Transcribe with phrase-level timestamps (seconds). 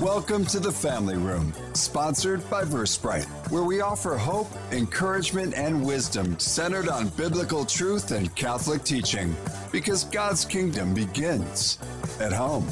[0.00, 6.38] Welcome to the Family Room, sponsored by Versprite, where we offer hope, encouragement, and wisdom
[6.38, 9.34] centered on biblical truth and Catholic teaching,
[9.72, 11.78] because God's kingdom begins
[12.20, 12.66] at home.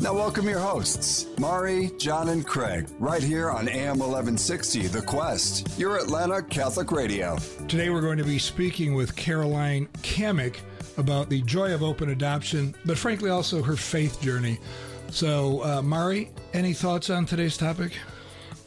[0.00, 5.78] Now, welcome your hosts, Mari, John, and Craig, right here on AM 1160 The Quest,
[5.78, 7.36] your Atlanta Catholic radio.
[7.68, 10.60] Today, we're going to be speaking with Caroline Camick
[10.96, 14.58] about the joy of open adoption, but frankly, also her faith journey.
[15.12, 17.92] So, uh, Mari, any thoughts on today's topic?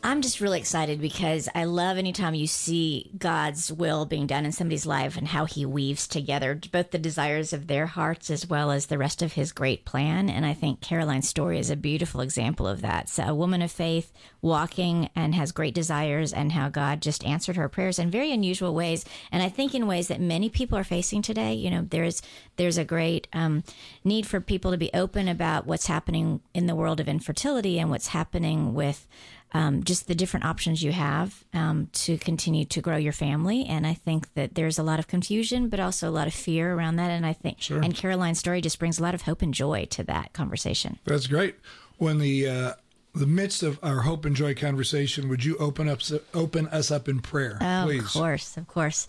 [0.05, 4.51] I'm just really excited because I love anytime you see God's will being done in
[4.51, 8.69] somebody's life and how he weaves together both the desires of their hearts as well
[8.69, 10.29] as the rest of his great plan.
[10.29, 13.09] And I think Caroline's story is a beautiful example of that.
[13.09, 17.55] So, a woman of faith walking and has great desires, and how God just answered
[17.55, 19.05] her prayers in very unusual ways.
[19.31, 21.55] And I think in ways that many people are facing today.
[21.55, 22.21] You know, there's
[22.57, 23.63] there's a great um,
[24.03, 27.89] need for people to be open about what's happening in the world of infertility and
[27.89, 29.07] what's happening with
[29.55, 33.65] um, just the different options you have um, to continue to grow your family.
[33.65, 36.73] And I think that there's a lot of confusion, but also a lot of fear
[36.73, 37.09] around that.
[37.09, 37.81] And I think, sure.
[37.81, 40.99] and Caroline's story just brings a lot of hope and joy to that conversation.
[41.05, 41.55] That's great.
[41.97, 42.73] When the uh,
[43.13, 46.01] the midst of our hope and joy conversation, would you open up
[46.33, 48.03] open us up in prayer, oh, please?
[48.03, 49.07] Of course, of course.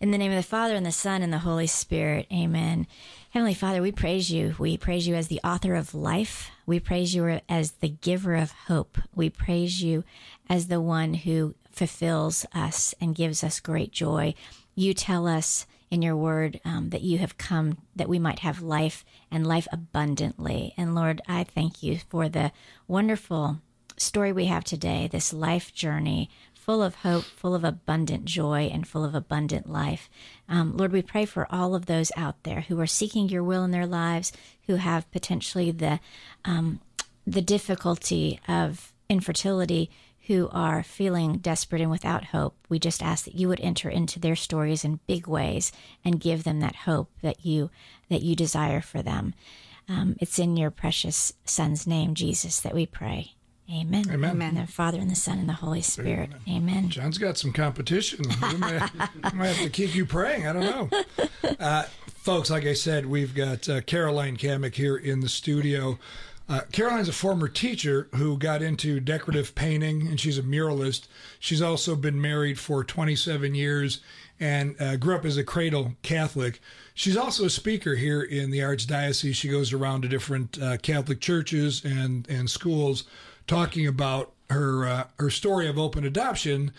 [0.00, 2.86] In the name of the Father and the Son and the Holy Spirit, Amen.
[3.30, 4.54] Heavenly Father, we praise you.
[4.58, 6.50] We praise you as the author of life.
[6.70, 8.96] We praise you as the giver of hope.
[9.12, 10.04] We praise you
[10.48, 14.34] as the one who fulfills us and gives us great joy.
[14.76, 18.62] You tell us in your word um, that you have come that we might have
[18.62, 20.72] life and life abundantly.
[20.76, 22.52] And Lord, I thank you for the
[22.86, 23.60] wonderful
[23.96, 26.30] story we have today, this life journey
[26.70, 30.08] full of hope, full of abundant joy, and full of abundant life.
[30.48, 33.64] Um, Lord, we pray for all of those out there who are seeking your will
[33.64, 34.30] in their lives,
[34.68, 35.98] who have potentially the
[36.44, 36.78] um,
[37.26, 39.90] the difficulty of infertility,
[40.28, 42.54] who are feeling desperate and without hope.
[42.68, 45.72] We just ask that you would enter into their stories in big ways
[46.04, 47.70] and give them that hope that you
[48.10, 49.34] that you desire for them.
[49.88, 53.34] Um, it's in your precious Son's name, Jesus, that we pray.
[53.72, 54.04] Amen.
[54.10, 54.30] Amen.
[54.30, 54.54] Amen.
[54.56, 56.30] The Father and the Son and the Holy Spirit.
[56.48, 56.68] Amen.
[56.68, 56.88] Amen.
[56.88, 58.24] John's got some competition.
[58.42, 60.46] I might, might, have to keep you praying.
[60.46, 60.90] I don't know.
[61.58, 65.98] Uh, folks, like I said, we've got uh, Caroline Camick here in the studio.
[66.48, 71.06] Uh, Caroline's a former teacher who got into decorative painting, and she's a muralist.
[71.38, 74.00] She's also been married for 27 years
[74.38, 76.60] and uh, grew up as a cradle Catholic.
[76.94, 79.34] She's also a speaker here in the Archdiocese.
[79.34, 83.04] She goes around to different uh, Catholic churches and, and schools
[83.50, 86.72] talking about her uh, her story of open adoption,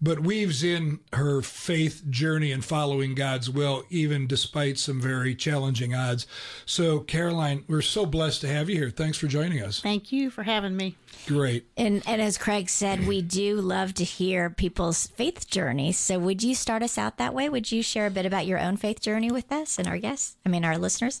[0.00, 5.94] but weaves in her faith journey and following God's will, even despite some very challenging
[5.94, 6.26] odds.
[6.64, 8.88] So, Caroline, we're so blessed to have you here.
[8.88, 9.80] Thanks for joining us.
[9.80, 10.96] Thank you for having me.
[11.26, 11.66] Great.
[11.76, 15.98] And and as Craig said, we do love to hear people's faith journeys.
[15.98, 17.50] So, would you start us out that way?
[17.50, 20.36] Would you share a bit about your own faith journey with us and our guests?
[20.46, 21.20] I mean, our listeners.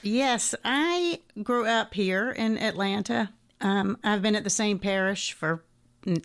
[0.00, 5.64] Yes, I grew up here in Atlanta um, I've been at the same parish for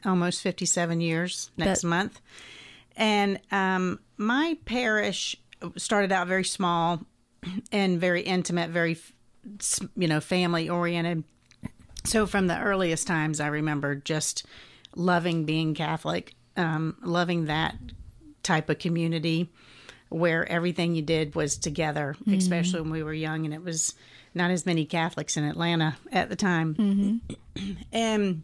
[0.06, 2.20] almost 57 years next month.
[2.96, 5.36] And um, my parish
[5.78, 7.02] started out very small
[7.72, 8.98] and very intimate, very,
[9.96, 11.24] you know, family oriented.
[12.06, 14.46] So from the earliest times, I remember just
[14.96, 17.76] loving being Catholic, um, loving that
[18.44, 19.50] type of community
[20.10, 22.34] where everything you did was together, mm-hmm.
[22.34, 23.94] especially when we were young and it was
[24.34, 26.76] not as many Catholics in Atlanta at the time.
[26.76, 27.74] Mm-hmm.
[27.92, 28.44] and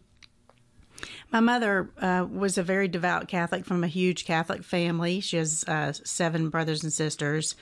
[1.30, 5.20] my mother uh, was a very devout Catholic from a huge Catholic family.
[5.20, 7.56] She has uh, seven brothers and sisters,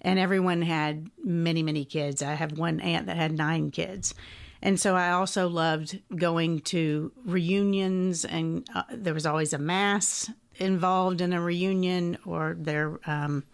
[0.00, 2.22] and everyone had many, many kids.
[2.22, 4.14] I have one aunt that had nine kids.
[4.60, 10.30] And so I also loved going to reunions, and uh, there was always a mass
[10.58, 13.44] involved in a reunion, or their um,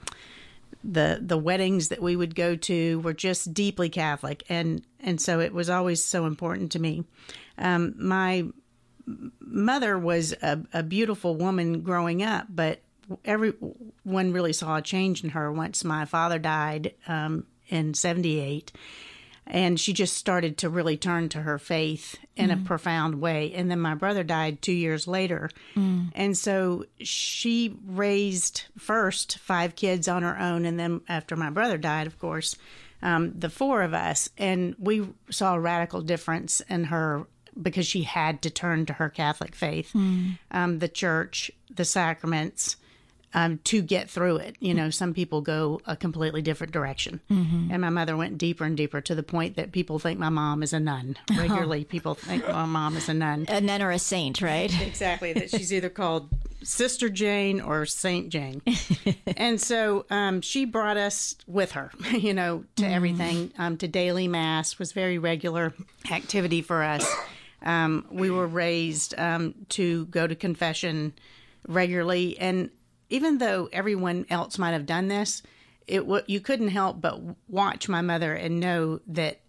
[0.83, 5.41] the the weddings that we would go to were just deeply Catholic, and and so
[5.41, 7.05] it was always so important to me.
[7.59, 8.45] Um, my
[9.41, 12.81] mother was a, a beautiful woman growing up, but
[13.25, 18.73] everyone really saw a change in her once my father died um, in '78
[19.47, 22.61] and she just started to really turn to her faith in mm.
[22.61, 26.11] a profound way and then my brother died 2 years later mm.
[26.15, 31.79] and so she raised first five kids on her own and then after my brother
[31.79, 32.57] died of course
[33.03, 37.27] um, the four of us and we saw a radical difference in her
[37.61, 40.39] because she had to turn to her catholic faith mm.
[40.51, 42.77] um, the church the sacraments
[43.35, 44.57] um, to get through it.
[44.61, 47.21] You know, some people go a completely different direction.
[47.71, 50.63] And my mother went deeper and deeper to the point that people think my mom
[50.63, 51.17] is a nun.
[51.37, 53.47] Regularly, people think my mom is a nun.
[53.49, 54.73] A nun or a saint, right?
[54.95, 56.29] Exactly, that she's either called
[56.63, 58.63] Sister Jane or Saint Jane.
[59.37, 64.29] and so um, she brought us with her, you know, to everything, um, to daily
[64.29, 65.75] mass was very regular
[66.13, 67.05] activity for us.
[67.63, 71.13] Um, we were raised um, to go to confession
[71.67, 72.71] regularly, and
[73.11, 75.43] even though everyone else might have done this,
[75.87, 79.41] it w- you couldn't help but watch my mother and know that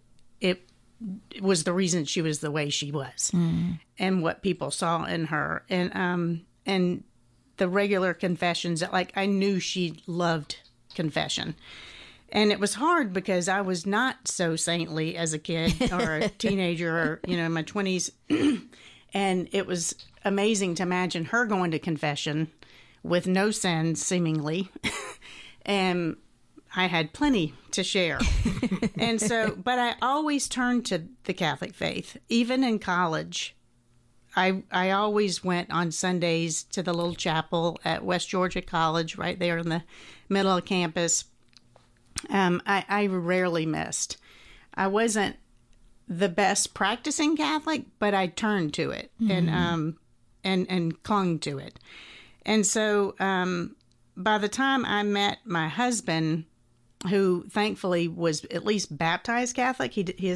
[0.41, 0.61] it
[1.41, 3.31] was the reason she was the way she was,
[3.99, 7.03] and what people saw in her, and um and
[7.57, 8.79] the regular confessions.
[8.79, 10.57] That like I knew she loved
[10.93, 11.55] confession.
[12.29, 16.29] And it was hard because I was not so saintly as a kid or a
[16.37, 18.09] teenager or, you know, in my 20s.
[19.13, 22.51] and it was amazing to imagine her going to confession
[23.05, 24.69] with no sins, seemingly.
[25.65, 26.17] and
[26.75, 28.19] I had plenty to share.
[28.97, 33.55] and so, but I always turned to the Catholic faith, even in college.
[34.35, 39.39] I I always went on Sundays to the little chapel at West Georgia College, right
[39.39, 39.83] there in the
[40.27, 41.25] middle of campus.
[42.29, 44.17] Um, I, I rarely missed.
[44.73, 45.37] I wasn't
[46.07, 49.97] the best practicing Catholic, but I turned to it and um
[50.43, 51.79] and and clung to it.
[52.45, 53.75] And so um,
[54.15, 56.45] by the time I met my husband,
[57.09, 60.35] who thankfully was at least baptized Catholic, he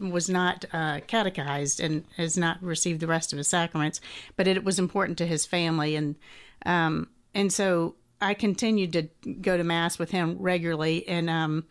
[0.00, 4.00] was not uh, catechized and has not received the rest of his sacraments,
[4.36, 6.16] but it was important to his family, and
[6.64, 11.64] um, and so I continued to go to mass with him regularly, and um,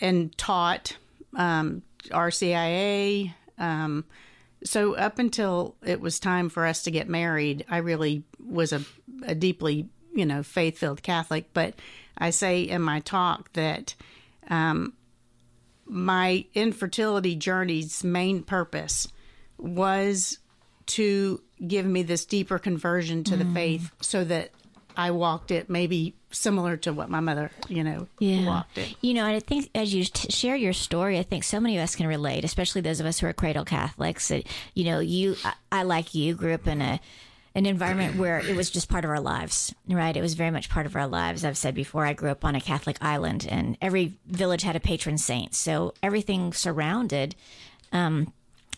[0.00, 0.96] and taught
[1.34, 3.32] um, RCIA.
[3.58, 4.04] Um,
[4.64, 8.82] so up until it was time for us to get married, I really was a,
[9.24, 11.52] a deeply, you know, faith filled Catholic.
[11.52, 11.74] But
[12.16, 13.94] I say in my talk that
[14.48, 14.94] um,
[15.86, 19.08] my infertility journey's main purpose
[19.58, 20.38] was
[20.86, 24.50] to give me this deeper conversion to the faith so that
[24.96, 28.06] I walked it maybe similar to what my mother, you know,
[28.46, 28.94] walked it.
[29.00, 31.76] You know, and I think as you t- share your story, I think so many
[31.76, 34.28] of us can relate, especially those of us who are cradle Catholics.
[34.28, 37.00] That you know, you, I, I like you, grew up in a
[37.54, 40.16] an environment where it was just part of our lives, right?
[40.16, 41.44] It was very much part of our lives.
[41.44, 44.80] I've said before, I grew up on a Catholic island, and every village had a
[44.80, 47.34] patron saint, so everything surrounded.
[47.92, 48.32] Um,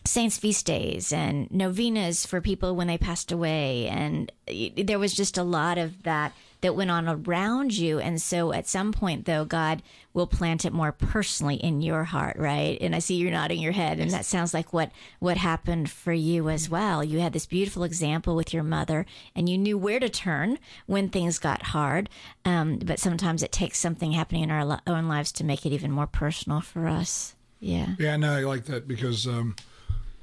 [0.06, 3.86] saints feast days and novenas for people when they passed away.
[3.88, 4.30] And
[4.76, 7.98] there was just a lot of that that went on around you.
[7.98, 12.36] And so at some point though god will plant it more personally in your heart
[12.38, 12.76] right?
[12.80, 14.90] And i see you're nodding your head and that sounds like what
[15.20, 17.02] what happened for you as well.
[17.02, 21.08] You had this beautiful example with your mother and you knew where to turn when
[21.08, 22.10] things got hard.
[22.44, 25.90] Um, but sometimes it takes something happening in our own lives to make it even
[25.90, 27.34] more personal for us.
[27.58, 27.94] Yeah.
[27.98, 29.56] Yeah, no, I like that because um,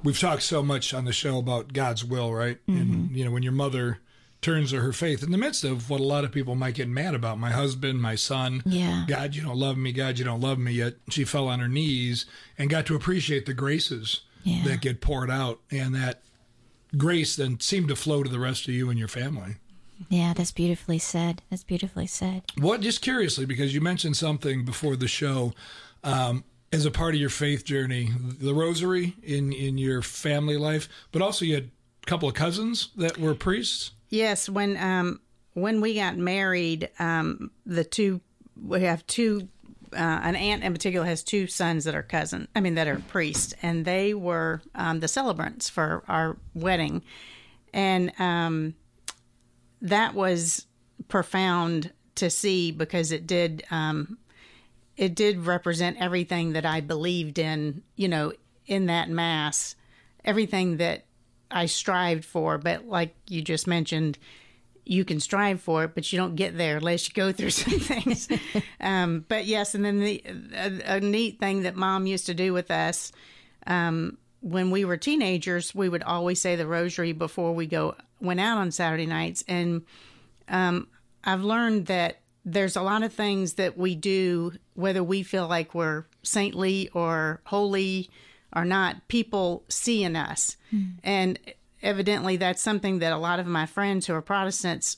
[0.04, 2.58] we've talked so much on the show about God's will, right?
[2.68, 4.00] And you know, when your mother
[4.42, 6.88] turns to her faith in the midst of what a lot of people might get
[6.90, 9.06] mad about, my husband, my son, Yeah.
[9.08, 10.72] God, you don't love me, God, you don't love me.
[10.74, 12.26] Yet she fell on her knees
[12.58, 14.64] and got to appreciate the graces Yeah.
[14.64, 16.24] that get poured out, and that
[16.98, 19.58] grace then seemed to flow to the rest of you and your family.
[20.10, 21.44] Yeah, that's beautifully said.
[21.52, 22.42] That's beautifully said.
[22.58, 25.54] What, just curiously, because you mentioned something before the show,
[26.04, 28.10] um, as a part of your faith journey,
[28.40, 31.72] the rosary in in your family life, but also you had
[32.04, 33.92] a couple of cousins that were priests.
[34.10, 35.20] Yes, when um
[35.54, 38.22] when we got married, um the two
[38.62, 39.48] we have two
[39.94, 42.48] uh, an aunt in particular has two sons that are cousin.
[42.56, 47.04] I mean that are priests, and they were um, the celebrants for our wedding,
[47.74, 48.76] and um,
[49.82, 50.66] that was
[51.10, 54.18] profound to see because it did um,
[55.02, 57.82] it did represent everything that I believed in.
[57.96, 58.34] You know,
[58.68, 59.76] in that mass,
[60.24, 61.06] everything that
[61.50, 62.58] I strived for.
[62.58, 64.20] But like you just mentioned,
[64.86, 67.80] you can strive for it, but you don't get there unless you go through some
[67.80, 68.30] things.
[68.80, 72.54] um, but yes, and then the a, a neat thing that mom used to do
[72.54, 73.12] with us
[73.66, 78.40] um, when we were teenagers, we would always say the rosary before we go went
[78.40, 79.82] out on Saturday nights, and
[80.48, 80.88] um,
[81.24, 85.76] I've learned that there's a lot of things that we do, whether we feel like
[85.76, 88.10] we're saintly or holy
[88.56, 90.58] or not, people see in us.
[90.72, 90.84] Hmm.
[91.04, 91.40] And
[91.82, 94.98] evidently, that's something that a lot of my friends who are Protestants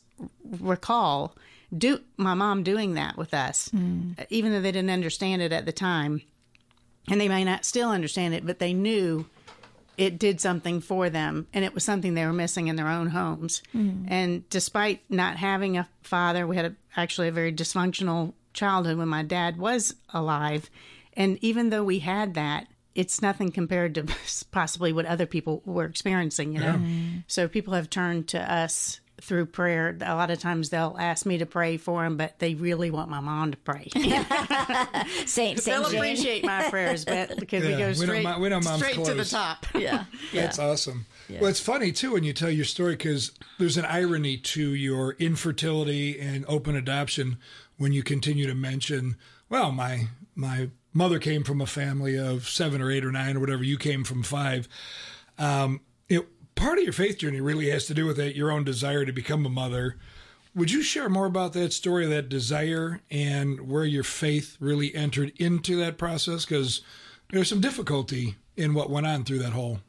[0.60, 1.36] recall.
[1.76, 4.12] Do my mom doing that with us, hmm.
[4.30, 6.22] even though they didn't understand it at the time,
[7.10, 9.26] and they may not still understand it, but they knew
[9.98, 13.08] it did something for them and it was something they were missing in their own
[13.08, 13.62] homes.
[13.72, 14.06] Hmm.
[14.08, 19.08] And despite not having a father we had a, actually a very dysfunctional childhood when
[19.08, 20.70] my dad was alive.
[21.16, 24.06] And even though we had that it's nothing compared to
[24.52, 26.82] possibly what other people were experiencing you know?
[27.28, 31.38] So people have turned to us through prayer a lot of times they'll ask me
[31.38, 33.88] to pray for them but they really want my mom to pray
[35.26, 35.96] Saint they'll Jane.
[35.96, 38.84] appreciate my prayers but because we Yeah, go we don't straight, mi- we don't mom's
[38.86, 40.06] straight to the top Yeah.
[40.34, 41.06] That's awesome.
[41.30, 45.14] Well, it's funny too when you tell your story because there's an irony to your
[45.14, 47.38] infertility and open adoption
[47.78, 49.16] when you continue to mention,
[49.50, 53.40] well, my my mother came from a family of seven or eight or nine or
[53.40, 53.64] whatever.
[53.64, 54.68] You came from five.
[55.40, 55.82] Um, you know,
[56.56, 59.12] part of your faith journey really has to do with that your own desire to
[59.12, 59.98] become a mother.
[60.56, 65.34] Would you share more about that story, that desire, and where your faith really entered
[65.38, 66.46] into that process?
[66.46, 66.82] Because
[67.32, 69.80] there's some difficulty in what went on through that whole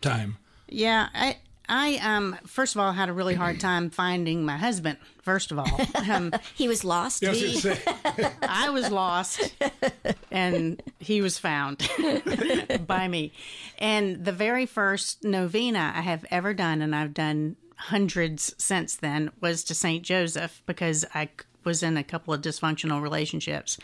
[0.00, 0.36] time.
[0.68, 4.98] Yeah, I I um first of all had a really hard time finding my husband.
[5.22, 5.80] First of all,
[6.10, 7.22] um, He was lost.
[7.22, 9.54] Yes, it's- I was lost,
[10.30, 11.88] and he was found
[12.86, 13.32] by me.
[13.78, 19.30] And the very first novena I have ever done, and I've done hundreds since then,
[19.40, 21.30] was to Saint Joseph because I
[21.64, 23.78] was in a couple of dysfunctional relationships.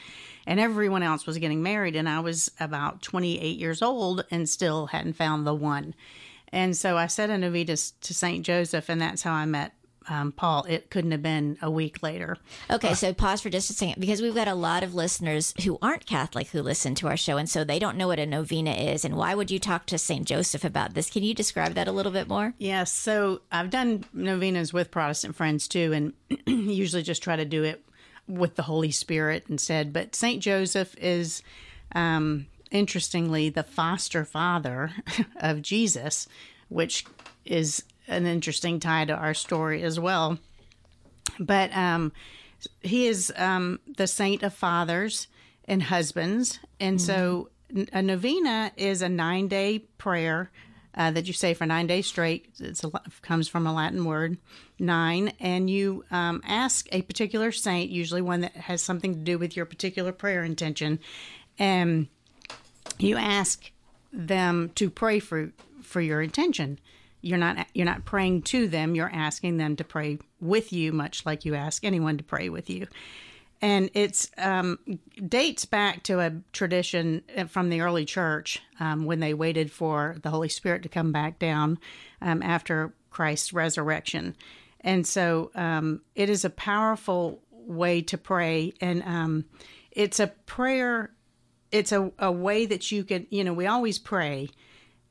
[0.46, 4.86] And everyone else was getting married, and I was about 28 years old and still
[4.88, 5.94] hadn't found the one.
[6.52, 9.74] And so I said a novena to Saint Joseph, and that's how I met
[10.08, 10.64] um, Paul.
[10.68, 12.36] It couldn't have been a week later.
[12.68, 15.78] Okay, so pause for just a second because we've got a lot of listeners who
[15.80, 18.72] aren't Catholic who listen to our show, and so they don't know what a novena
[18.72, 19.04] is.
[19.04, 21.10] And why would you talk to Saint Joseph about this?
[21.10, 22.54] Can you describe that a little bit more?
[22.58, 26.12] Yes, so I've done novenas with Protestant friends too, and
[26.46, 27.84] usually just try to do it
[28.26, 29.92] with the Holy Spirit instead.
[29.92, 31.42] But Saint Joseph is,
[31.94, 34.92] um, interestingly, the foster father
[35.36, 36.28] of Jesus,
[36.68, 37.04] which
[37.44, 40.38] is an interesting tie to our story as well.
[41.38, 42.12] But um,
[42.80, 45.28] he is um, the saint of fathers
[45.64, 46.58] and husbands.
[46.78, 47.50] And so
[47.92, 50.50] a novena is a nine day prayer
[50.94, 52.48] uh, that you say for nine days straight.
[52.58, 52.90] It's a,
[53.22, 54.38] comes from a Latin word,
[54.78, 55.32] nine.
[55.38, 59.56] And you um, ask a particular saint, usually one that has something to do with
[59.56, 60.98] your particular prayer intention.
[61.58, 62.08] And
[63.02, 63.70] you ask
[64.12, 65.52] them to pray for
[65.82, 66.78] for your intention.
[67.22, 68.94] You're not you're not praying to them.
[68.94, 72.70] You're asking them to pray with you much like you ask anyone to pray with
[72.70, 72.86] you.
[73.62, 74.78] And it's um,
[75.28, 80.30] dates back to a tradition from the early church um, when they waited for the
[80.30, 81.78] Holy Spirit to come back down
[82.22, 84.34] um, after Christ's resurrection,
[84.80, 89.44] and so um, it is a powerful way to pray, and um,
[89.90, 91.10] it's a prayer.
[91.72, 94.48] It's a, a way that you could, you know, we always pray,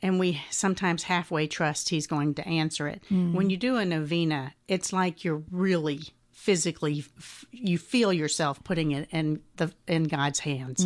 [0.02, 3.02] and we sometimes halfway trust he's going to answer it.
[3.10, 6.02] When you do a novena, it's like you're really
[6.32, 10.86] physically f- you feel yourself putting it in the in God's hands,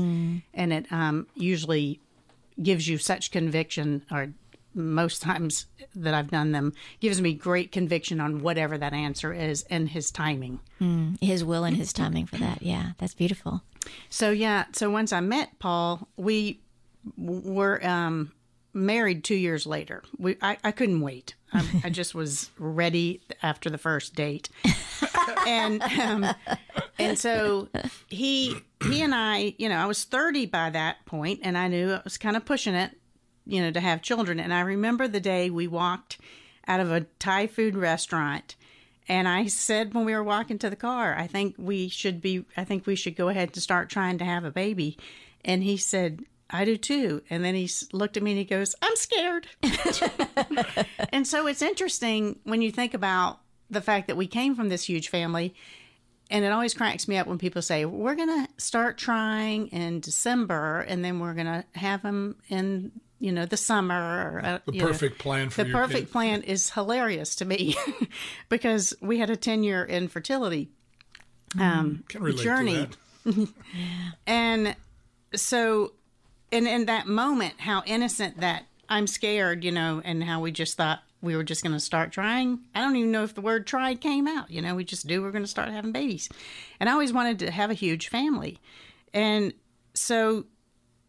[0.54, 2.00] and it um, usually
[2.62, 4.34] gives you such conviction, or
[4.74, 5.66] most times
[5.96, 10.12] that I've done them, gives me great conviction on whatever that answer is and His
[10.12, 10.60] timing.
[11.22, 12.62] His will and his timing for that.
[12.62, 13.62] Yeah, that's beautiful.
[14.10, 16.60] So yeah, so once I met Paul, we
[17.18, 18.34] were um,
[18.74, 20.04] married two years later.
[20.18, 21.36] We I, I couldn't wait.
[21.54, 24.50] I, I just was ready after the first date,
[25.48, 26.26] and um,
[27.00, 27.70] and so
[28.08, 31.94] he he and I, you know, I was thirty by that point, and I knew
[31.94, 32.92] I was kind of pushing it,
[33.46, 34.40] you know, to have children.
[34.40, 36.18] And I remember the day we walked
[36.68, 38.56] out of a Thai food restaurant.
[39.08, 42.46] And I said when we were walking to the car, I think we should be,
[42.56, 44.98] I think we should go ahead and start trying to have a baby.
[45.44, 47.22] And he said, I do too.
[47.30, 49.48] And then he looked at me and he goes, I'm scared.
[51.10, 54.86] and so it's interesting when you think about the fact that we came from this
[54.86, 55.56] huge family.
[56.30, 60.00] And it always cracks me up when people say, we're going to start trying in
[60.00, 62.92] December and then we're going to have them in,
[63.24, 63.96] you know, the summer.
[63.96, 64.88] Or, uh, The you know.
[64.88, 66.12] perfect plan for The perfect kid.
[66.12, 67.76] plan is hilarious to me
[68.50, 70.70] because we had a 10 year infertility
[71.58, 72.88] um, Can journey.
[74.28, 74.76] And
[75.34, 75.94] so,
[76.52, 80.76] and in that moment, how innocent that I'm scared, you know, and how we just
[80.76, 82.60] thought we were just going to start trying.
[82.76, 84.52] I don't even know if the word tried came out.
[84.52, 86.28] You know, we just knew we are going to start having babies.
[86.82, 88.60] And I always wanted to have a huge family.
[89.14, 89.54] And
[89.94, 90.44] so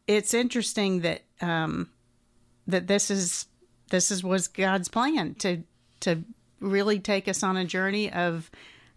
[0.07, 1.89] it's interesting that, um,
[2.67, 3.47] that this is,
[3.91, 5.63] this is was God's plan to,
[6.01, 6.23] to
[6.61, 8.51] really take us on a journey of,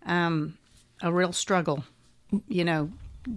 [0.06, 0.58] um,
[1.02, 1.84] a real struggle,
[2.48, 2.92] you know,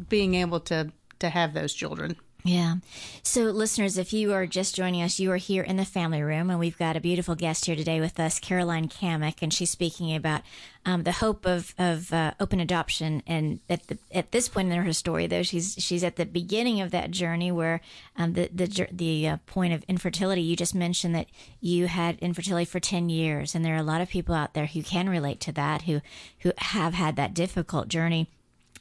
[0.08, 2.16] being able to, to have those children.
[2.44, 2.76] Yeah.
[3.22, 6.48] So, listeners, if you are just joining us, you are here in the family room,
[6.48, 10.14] and we've got a beautiful guest here today with us, Caroline Camick, and she's speaking
[10.14, 10.40] about
[10.86, 13.22] um, the hope of of uh, open adoption.
[13.26, 16.80] And at the, at this point in her story, though, she's she's at the beginning
[16.80, 17.82] of that journey where
[18.16, 20.40] um, the the the uh, point of infertility.
[20.40, 21.26] You just mentioned that
[21.60, 24.66] you had infertility for ten years, and there are a lot of people out there
[24.66, 26.00] who can relate to that, who
[26.38, 28.28] who have had that difficult journey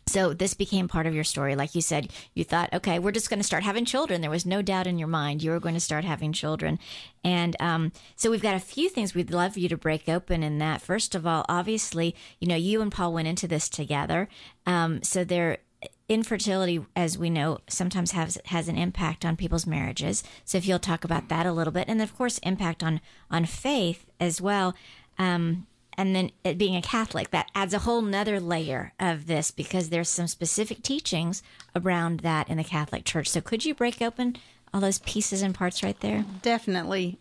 [0.09, 1.55] so this became part of your story.
[1.55, 4.21] Like you said, you thought, okay, we're just going to start having children.
[4.21, 6.79] There was no doubt in your mind you were going to start having children.
[7.23, 10.57] And um, so we've got a few things we'd love you to break open in
[10.59, 10.81] that.
[10.81, 14.27] First of all, obviously, you know, you and Paul went into this together.
[14.65, 15.59] Um, so there,
[16.07, 20.23] infertility, as we know, sometimes has has an impact on people's marriages.
[20.43, 22.99] So if you'll talk about that a little bit, and of course, impact on
[23.29, 24.75] on faith as well.
[25.17, 25.67] Um,
[25.99, 29.89] and then it being a Catholic, that adds a whole nother layer of this because
[29.89, 31.43] there's some specific teachings
[31.75, 33.27] around that in the Catholic Church.
[33.27, 34.37] So could you break open
[34.73, 36.23] all those pieces and parts right there?
[36.41, 37.19] Definitely.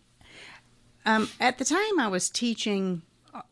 [1.05, 3.01] Um, at the time I was teaching,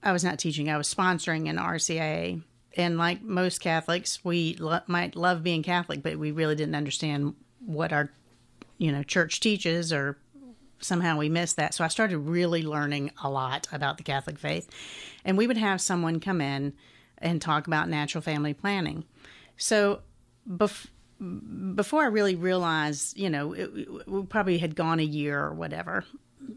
[0.01, 2.41] I was not teaching, I was sponsoring an RCIA.
[2.77, 7.35] And like most Catholics, we lo- might love being Catholic, but we really didn't understand
[7.65, 8.11] what our,
[8.77, 10.17] you know, church teaches or
[10.79, 11.73] somehow we missed that.
[11.73, 14.69] So I started really learning a lot about the Catholic faith.
[15.25, 16.73] And we would have someone come in
[17.17, 19.03] and talk about natural family planning.
[19.57, 20.01] So
[20.49, 20.87] bef-
[21.75, 26.05] before I really realized, you know, it, we probably had gone a year or whatever,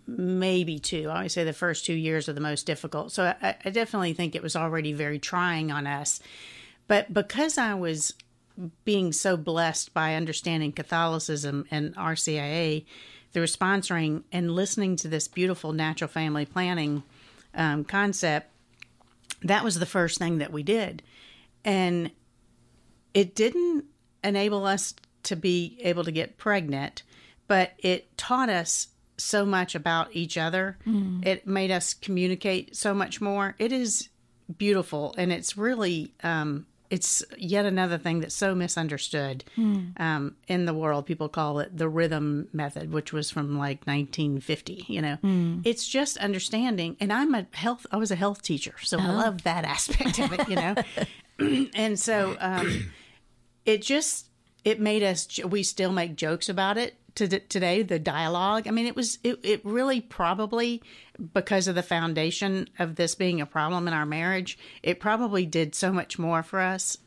[0.07, 1.09] maybe two.
[1.09, 3.12] I always say the first two years are the most difficult.
[3.12, 6.21] So I, I definitely think it was already very trying on us.
[6.87, 8.15] But because I was
[8.85, 12.85] being so blessed by understanding Catholicism and RCIA,
[13.33, 17.03] through sponsoring and listening to this beautiful natural family planning
[17.55, 18.51] um, concept,
[19.43, 21.03] that was the first thing that we did.
[21.65, 22.11] And
[23.15, 23.85] it didn't
[24.23, 24.95] enable us
[25.25, 27.03] to be able to get pregnant,
[27.47, 30.79] but it taught us so much about each other.
[30.87, 31.27] Mm.
[31.27, 33.55] It made us communicate so much more.
[33.59, 34.09] It is
[34.57, 39.99] beautiful and it's really um, it's yet another thing that's so misunderstood mm.
[40.01, 41.07] um, in the world.
[41.07, 44.87] People call it the rhythm method, which was from like 1950.
[44.89, 45.63] You know, mm.
[45.65, 46.97] it's just understanding.
[46.99, 47.87] And I'm a health.
[47.93, 49.03] I was a health teacher, so oh.
[49.03, 50.49] I love that aspect of it.
[50.49, 52.91] You know, and so um,
[53.65, 54.26] it just
[54.65, 55.39] it made us.
[55.45, 56.97] We still make jokes about it
[57.28, 57.83] to today.
[57.83, 58.67] The dialogue.
[58.67, 59.39] I mean, it was it.
[59.43, 60.83] It really probably
[61.35, 65.75] because of the foundation of this being a problem in our marriage, it probably did
[65.75, 66.99] so much more for us.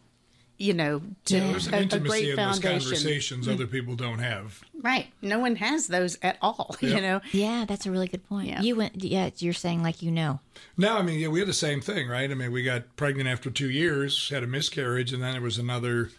[0.60, 3.56] You know, to yeah, there's an a, intimacy a in those conversations mm-hmm.
[3.56, 4.62] other people don't have.
[4.82, 5.08] Right.
[5.22, 6.76] No one has those at all.
[6.80, 6.94] Yep.
[6.96, 7.22] You know.
[7.32, 8.50] Yeah, that's a really good point.
[8.50, 8.62] Yeah.
[8.62, 9.04] You went.
[9.04, 10.40] Yeah, you're saying like you know.
[10.78, 12.30] No, I mean, yeah, we had the same thing, right?
[12.30, 15.58] I mean, we got pregnant after two years, had a miscarriage, and then there was
[15.58, 16.12] another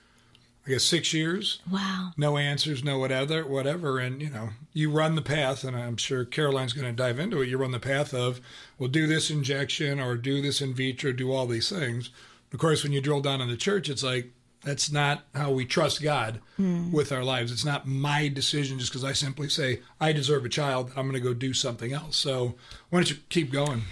[0.66, 1.60] I guess six years.
[1.70, 2.12] Wow.
[2.16, 3.98] No answers, no whatever, whatever.
[3.98, 7.42] And you know, you run the path, and I'm sure Caroline's going to dive into
[7.42, 7.48] it.
[7.48, 8.40] You run the path of,
[8.78, 12.10] well, do this injection or do this in vitro, do all these things.
[12.52, 14.30] Of course, when you drill down in the church, it's like
[14.62, 16.90] that's not how we trust God mm.
[16.90, 17.52] with our lives.
[17.52, 20.92] It's not my decision just because I simply say I deserve a child.
[20.96, 22.16] I'm going to go do something else.
[22.16, 22.54] So
[22.88, 23.82] why don't you keep going?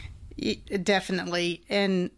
[0.82, 2.10] Definitely, and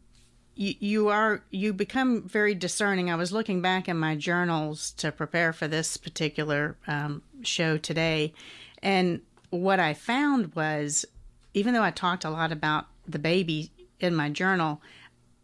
[0.57, 3.11] you, you are you become very discerning.
[3.11, 8.33] I was looking back in my journals to prepare for this particular um, show today,
[8.83, 11.05] and what I found was,
[11.53, 14.81] even though I talked a lot about the baby in my journal,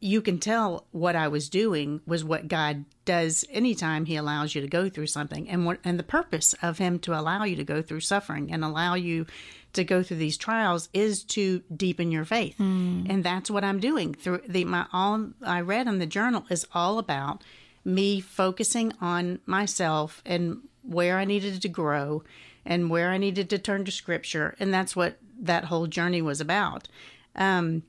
[0.01, 4.63] you can tell what I was doing was what God does anytime He allows you
[4.63, 7.65] to go through something, and what and the purpose of Him to allow you to
[7.65, 9.27] go through suffering and allow you
[9.75, 13.09] to go through these trials is to deepen your faith, mm.
[13.09, 16.67] and that's what I'm doing through the my all I read in the journal is
[16.75, 17.45] all about
[17.85, 22.23] me focusing on myself and where I needed to grow
[22.65, 26.41] and where I needed to turn to Scripture, and that's what that whole journey was
[26.41, 26.89] about.
[27.37, 27.85] Um,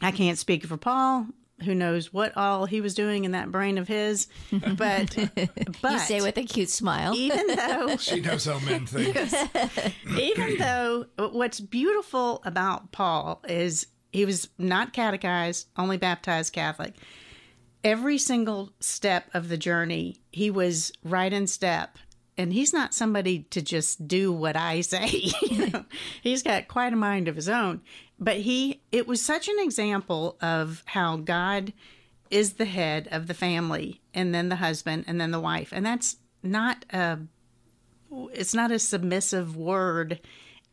[0.00, 1.26] I can't speak for Paul.
[1.64, 4.26] Who knows what all he was doing in that brain of his?
[4.50, 5.16] But
[5.82, 7.14] but you say with a cute smile.
[7.14, 9.16] Even though she knows how men think.
[10.18, 16.94] even though what's beautiful about Paul is he was not catechized, only baptized Catholic.
[17.84, 21.98] Every single step of the journey, he was right in step
[22.36, 25.08] and he's not somebody to just do what I say.
[25.42, 25.84] you know,
[26.22, 27.80] he's got quite a mind of his own
[28.18, 31.72] but he it was such an example of how God
[32.30, 35.84] is the head of the family and then the husband and then the wife and
[35.84, 37.18] that's not a
[38.32, 40.20] it's not a submissive word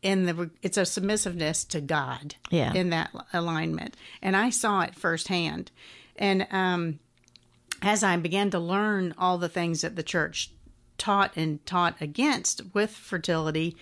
[0.02, 2.72] in the it's a submissiveness to God yeah.
[2.72, 5.70] in that alignment and I saw it firsthand
[6.16, 7.00] and um
[7.80, 10.52] as I began to learn all the things that the church
[11.02, 13.76] taught and taught against with fertility,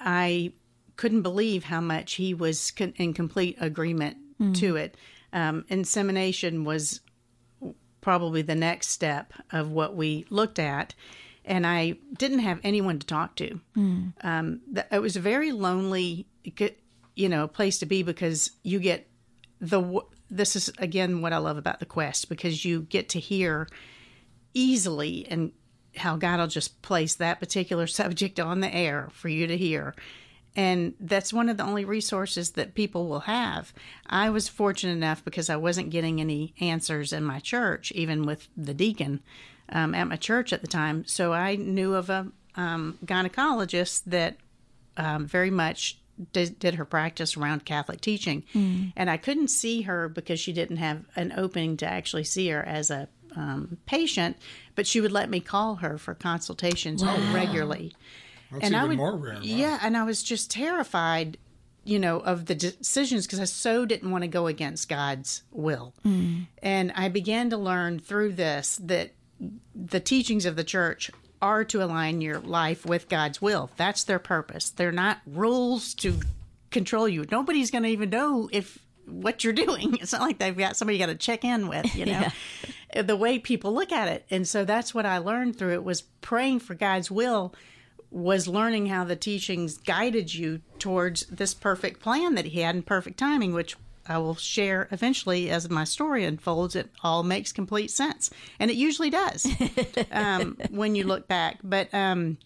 [0.00, 0.52] I
[0.96, 4.16] couldn't believe how much he was con- in complete agreement
[4.54, 4.96] to it.
[5.32, 7.00] Um, insemination was
[8.00, 10.94] probably the next step of what we looked at.
[11.44, 13.60] And I didn't have anyone to talk to.
[14.22, 16.26] Um, th- it was a very lonely,
[17.14, 19.08] you know, place to be because you get
[19.60, 20.00] the.
[20.28, 23.68] This is again what I love about the quest because you get to hear
[24.54, 25.52] easily and
[25.96, 29.94] how God will just place that particular subject on the air for you to hear.
[30.54, 33.72] And that's one of the only resources that people will have.
[34.06, 38.48] I was fortunate enough because I wasn't getting any answers in my church, even with
[38.56, 39.20] the deacon
[39.70, 41.06] um, at my church at the time.
[41.06, 44.36] So I knew of a um, gynecologist that
[44.98, 45.98] um, very much
[46.32, 48.44] did, did her practice around Catholic teaching.
[48.96, 52.62] And I couldn't see her because she didn't have an opening to actually see her
[52.62, 54.36] as a um, patient,
[54.74, 57.94] but she would let me call her for consultations regularly.
[58.50, 59.34] That's and even I would, more rare.
[59.34, 59.40] Wow.
[59.42, 61.38] yeah, and I was just terrified,
[61.84, 65.94] you know, of the decisions because I so didn't want to go against God's will.
[66.62, 69.12] And I began to learn through this that
[69.74, 73.70] the teachings of the church are to align your life with God's will.
[73.76, 74.70] That's their purpose.
[74.70, 76.20] They're not rules to
[76.70, 77.24] control you.
[77.30, 79.96] Nobody's going to even know if what you're doing.
[80.00, 82.28] It's not like they've got somebody you got to check in with, you know.
[82.94, 84.26] The way people look at it.
[84.30, 87.54] And so that's what I learned through it was praying for God's will
[88.10, 92.82] was learning how the teachings guided you towards this perfect plan that he had in
[92.82, 96.76] perfect timing, which I will share eventually as my story unfolds.
[96.76, 99.46] It all makes complete sense, and it usually does
[100.12, 101.60] um, when you look back.
[101.62, 102.36] But um,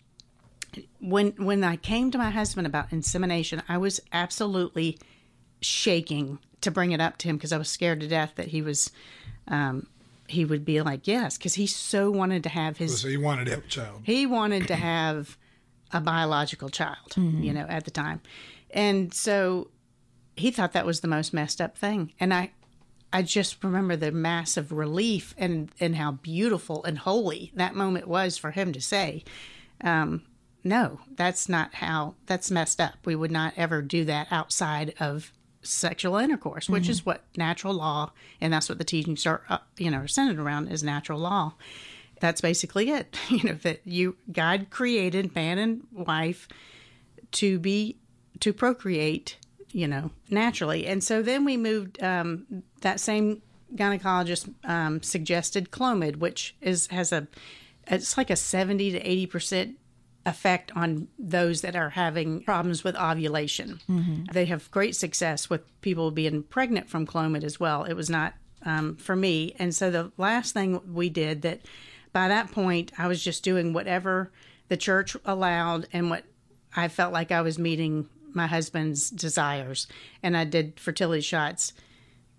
[1.00, 4.98] when when I came to my husband about insemination, I was absolutely
[5.60, 8.62] shaking to bring it up to him because I was scared to death that he
[8.62, 8.90] was.
[9.48, 9.86] Um,
[10.28, 13.44] he would be like, yes, because he so wanted to have his So you wanted
[13.46, 14.00] to have a child.
[14.02, 15.36] he wanted to have
[15.92, 18.20] a biological child, you know, at the time.
[18.72, 19.70] And so
[20.36, 22.12] he thought that was the most messed up thing.
[22.18, 22.50] And I
[23.12, 28.36] I just remember the massive relief and and how beautiful and holy that moment was
[28.36, 29.22] for him to say,
[29.82, 30.22] um,
[30.64, 32.94] no, that's not how that's messed up.
[33.04, 35.32] We would not ever do that outside of
[35.66, 39.90] sexual intercourse, which is what natural law and that's what the teachings are uh, you
[39.90, 41.54] know are centered around is natural law.
[42.20, 46.48] That's basically it you know that you god created man and wife
[47.32, 47.96] to be
[48.40, 49.36] to procreate
[49.72, 50.86] you know naturally.
[50.86, 53.42] And so then we moved um, that same
[53.74, 57.26] gynecologist um, suggested clomid which is has a
[57.88, 59.76] it's like a 70 to 80 percent
[60.26, 63.80] effect on those that are having problems with ovulation
[64.32, 68.34] they have great success with people being pregnant from clomid as well it was not
[68.64, 71.60] um, for me and so the last thing we did that
[72.16, 74.32] by that point, I was just doing whatever
[74.68, 76.24] the church allowed and what
[76.74, 79.86] I felt like I was meeting my husband's desires.
[80.22, 81.74] And I did fertility shots.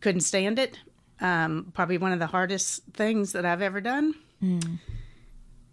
[0.01, 0.79] Couldn't stand it.
[1.21, 4.15] Um, probably one of the hardest things that I've ever done.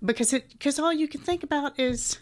[0.04, 2.18] Because it because all you can think about is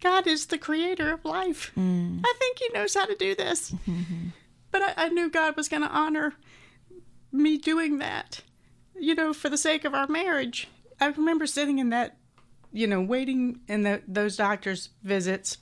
[0.00, 1.72] God is the creator of life.
[1.76, 2.20] Mm.
[2.24, 3.74] I think He knows how to do this.
[3.86, 4.28] Mm-hmm.
[4.70, 6.34] But I, I knew God was going to honor
[7.32, 8.42] me doing that
[8.98, 10.68] you know, for the sake of our marriage.
[11.00, 12.16] I remember sitting in that,
[12.72, 15.58] you know, waiting in the, those doctor's visits.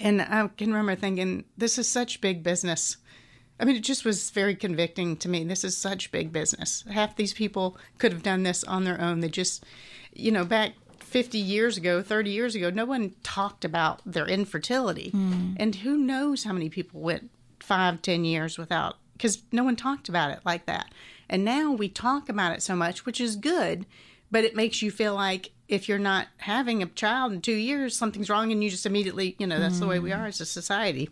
[0.00, 2.96] And I can remember thinking, this is such big business.
[3.58, 5.44] I mean, it just was very convicting to me.
[5.44, 6.84] This is such big business.
[6.90, 9.20] Half these people could have done this on their own.
[9.20, 9.64] They just,
[10.12, 10.72] you know, back
[11.14, 15.10] 50 years ago, 30 years ago, no one talked about their infertility.
[15.10, 15.52] Hmm.
[15.56, 20.08] And who knows how many people went five, ten years without, because no one talked
[20.08, 20.92] about it like that.
[21.28, 23.86] And now we talk about it so much, which is good,
[24.32, 27.96] but it makes you feel like if you're not having a child in two years,
[27.96, 30.20] something's wrong, and you just immediately, you know, that's the way we hmm.
[30.20, 31.08] are as a society.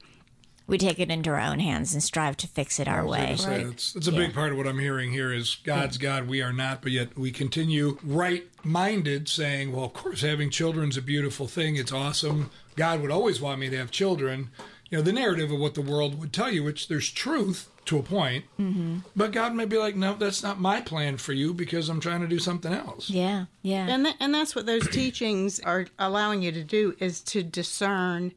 [0.66, 3.36] We take it into our own hands and strive to fix it our way.
[3.36, 6.40] So it's, it's a big part of what I'm hearing here is God's God, we
[6.40, 11.02] are not, but yet we continue right minded saying, well, of course, having children's a
[11.02, 11.76] beautiful thing.
[11.76, 12.50] It's awesome.
[12.76, 14.50] God would always want me to have children.
[14.88, 17.98] You know, the narrative of what the world would tell you, which there's truth to
[17.98, 18.98] a point, Mm-hmm.
[19.16, 22.20] but God may be like, no, that's not my plan for you because I'm trying
[22.20, 23.10] to do something else.
[23.10, 23.88] Yeah, yeah.
[23.88, 28.32] And that, and that's what those teachings are allowing you to do is to discern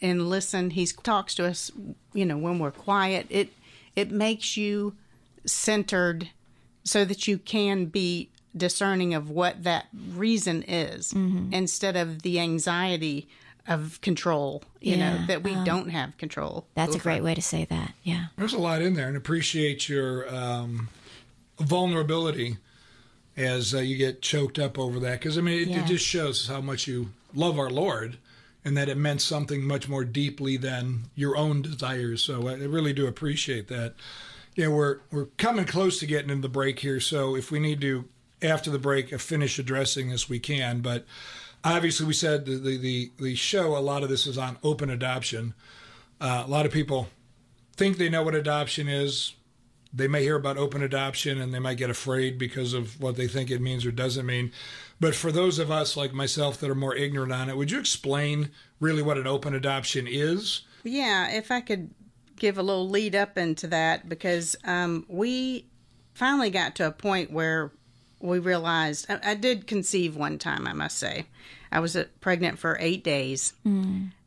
[0.00, 0.70] and listen.
[0.70, 1.70] He talks to us,
[2.12, 3.26] you know, when we're quiet.
[3.30, 3.52] It
[3.96, 4.94] it makes you
[5.44, 6.30] centered
[6.84, 13.28] so that you can be discerning of what that reason is instead of the anxiety
[13.66, 16.66] of control, you know, that we don't have control.
[16.74, 17.92] That's a great way to say that.
[18.02, 18.26] Yeah.
[18.36, 20.88] There's a lot in there and appreciate your um,
[21.58, 22.56] vulnerability
[23.36, 25.84] as uh, you get choked up over that because I mean it, Yeah.
[25.84, 28.16] it just shows how much you love our Lord
[28.64, 32.22] and that it meant something much more deeply than your own desires.
[32.22, 33.94] So I really do appreciate that.
[34.54, 37.80] Yeah, we're we're coming close to getting into the break here, so if we need
[37.82, 38.08] to
[38.42, 40.80] after the break uh, finish addressing this, we can.
[40.80, 41.04] But
[41.64, 43.76] obviously, we said the the the, the show.
[43.76, 45.54] A lot of this is on open adoption.
[46.20, 47.08] Uh, a lot of people
[47.76, 49.34] think they know what adoption is.
[49.92, 53.26] They may hear about open adoption and they might get afraid because of what they
[53.26, 54.52] think it means or doesn't mean.
[55.00, 57.78] But for those of us like myself that are more ignorant on it, would you
[57.78, 60.62] explain really what an open adoption is?
[60.82, 61.90] Yeah, if I could
[62.36, 65.66] give a little lead up into that, because um, we
[66.14, 67.70] finally got to a point where
[68.20, 71.26] we realized I, I did conceive one time, I must say.
[71.70, 73.52] I was uh, pregnant for eight days.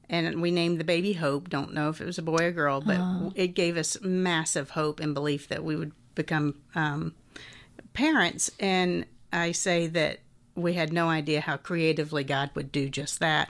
[0.09, 1.49] And we named the baby Hope.
[1.49, 2.99] Don't know if it was a boy or girl, but
[3.35, 7.15] it gave us massive hope and belief that we would become um,
[7.93, 8.51] parents.
[8.59, 10.19] And I say that
[10.55, 13.49] we had no idea how creatively God would do just that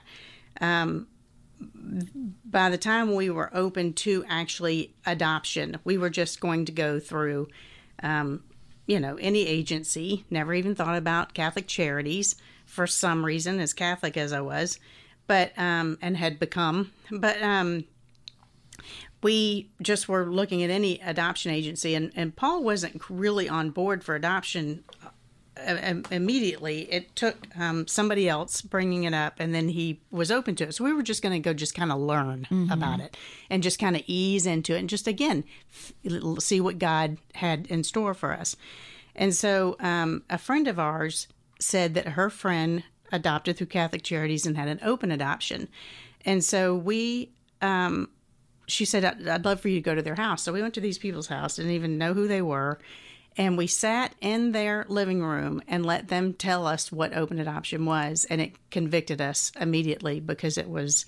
[2.46, 7.00] by the time we were open to actually adoption, we were just going to go
[7.00, 7.48] through,
[8.02, 8.44] um,
[8.88, 10.26] you know, any agency.
[10.30, 12.36] Never even thought about Catholic Charities
[12.66, 14.80] for some reason, as Catholic as I was,
[15.28, 16.92] but um, and had become.
[17.12, 17.86] But um,
[19.22, 24.04] we just were looking at any adoption agency, and, and Paul wasn't really on board
[24.04, 24.84] for adoption
[25.58, 26.92] immediately.
[26.92, 30.76] It took um, somebody else bringing it up, and then he was open to it.
[30.76, 33.18] So we were just going to go just kind of learn about it
[33.50, 35.94] and just kind of ease into it and just again f-
[36.40, 38.56] see what God had in store for us.
[39.16, 41.28] And so um, a friend of ours
[41.60, 45.68] said that her friend adopted through Catholic Charities and had an open adoption.
[46.24, 48.10] And so we um,
[48.68, 50.44] she said, I'd, I'd love for you to go to their house.
[50.44, 52.80] So we went to these people's house, didn't even know who they were.
[53.38, 57.86] And we sat in their living room and let them tell us what open adoption
[57.86, 58.26] was.
[58.30, 61.06] And it convicted us immediately because it was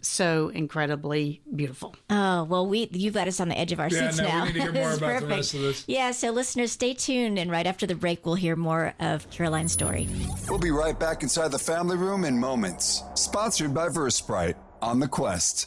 [0.00, 1.96] so incredibly beautiful.
[2.08, 4.30] Oh well, we you've got us on the edge of our Yeah, seats no, we
[4.30, 4.44] now.
[4.44, 5.30] need to hear This more is about the perfect.
[5.30, 5.84] rest of this.
[5.88, 9.72] Yeah, so listeners, stay tuned, and right after the break, we'll hear more of Caroline's
[9.72, 10.08] story.
[10.48, 13.02] We'll be right back inside the family room in moments.
[13.14, 15.66] Sponsored by Versprite on the Quest.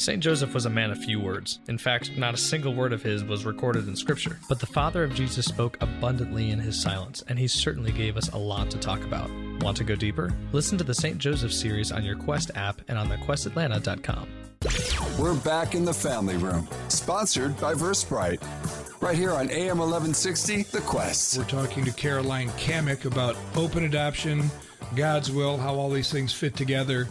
[0.00, 0.22] St.
[0.22, 1.58] Joseph was a man of few words.
[1.68, 4.38] In fact, not a single word of his was recorded in Scripture.
[4.48, 8.30] But the father of Jesus spoke abundantly in his silence, and he certainly gave us
[8.30, 9.30] a lot to talk about.
[9.60, 10.32] Want to go deeper?
[10.52, 11.18] Listen to the St.
[11.18, 14.26] Joseph series on your Quest app and on thequestatlanta.com.
[15.18, 18.42] We're back in the family room, sponsored by Versprite.
[19.02, 21.36] Right here on AM 1160, The Quest.
[21.36, 24.50] We're talking to Caroline Camick about open adoption,
[24.96, 27.06] God's will, how all these things fit together.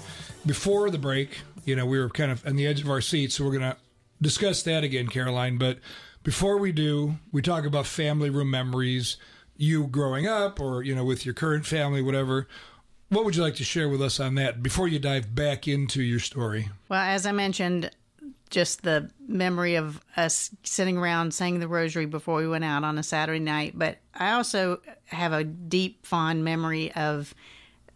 [0.45, 3.35] Before the break, you know, we were kind of on the edge of our seats,
[3.35, 3.77] so we're going to
[4.21, 5.57] discuss that again, Caroline.
[5.57, 5.79] But
[6.23, 9.17] before we do, we talk about family room memories,
[9.57, 12.47] you growing up or, you know, with your current family, whatever.
[13.09, 16.03] What would you like to share with us on that before you dive back into
[16.03, 16.69] your story?
[16.89, 17.89] Well, as I mentioned,
[18.49, 22.97] just the memory of us sitting around saying the rosary before we went out on
[22.97, 23.73] a Saturday night.
[23.75, 27.33] But I also have a deep, fond memory of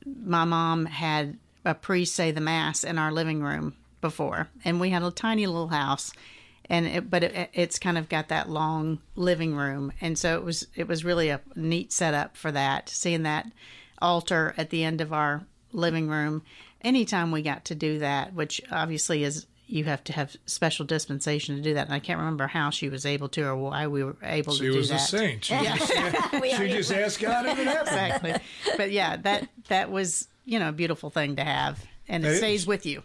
[0.06, 4.90] my mom had a priest say the mass in our living room before, and we
[4.90, 6.12] had a tiny little house,
[6.70, 10.44] and it, but it, it's kind of got that long living room, and so it
[10.44, 12.90] was it was really a neat setup for that.
[12.90, 13.52] Seeing that
[14.02, 16.44] altar at the end of our living room,
[16.82, 21.56] anytime we got to do that, which obviously is you have to have special dispensation
[21.56, 21.86] to do that.
[21.86, 24.66] And I can't remember how she was able to or why we were able she
[24.66, 24.74] to do that.
[24.74, 24.96] She was that.
[24.96, 25.46] a saint.
[25.46, 27.88] She, just, she just asked God and it happened.
[27.88, 28.36] exactly.
[28.78, 32.38] But yeah, that that was you know a beautiful thing to have, and it It
[32.38, 32.68] stays is.
[32.68, 33.04] with you.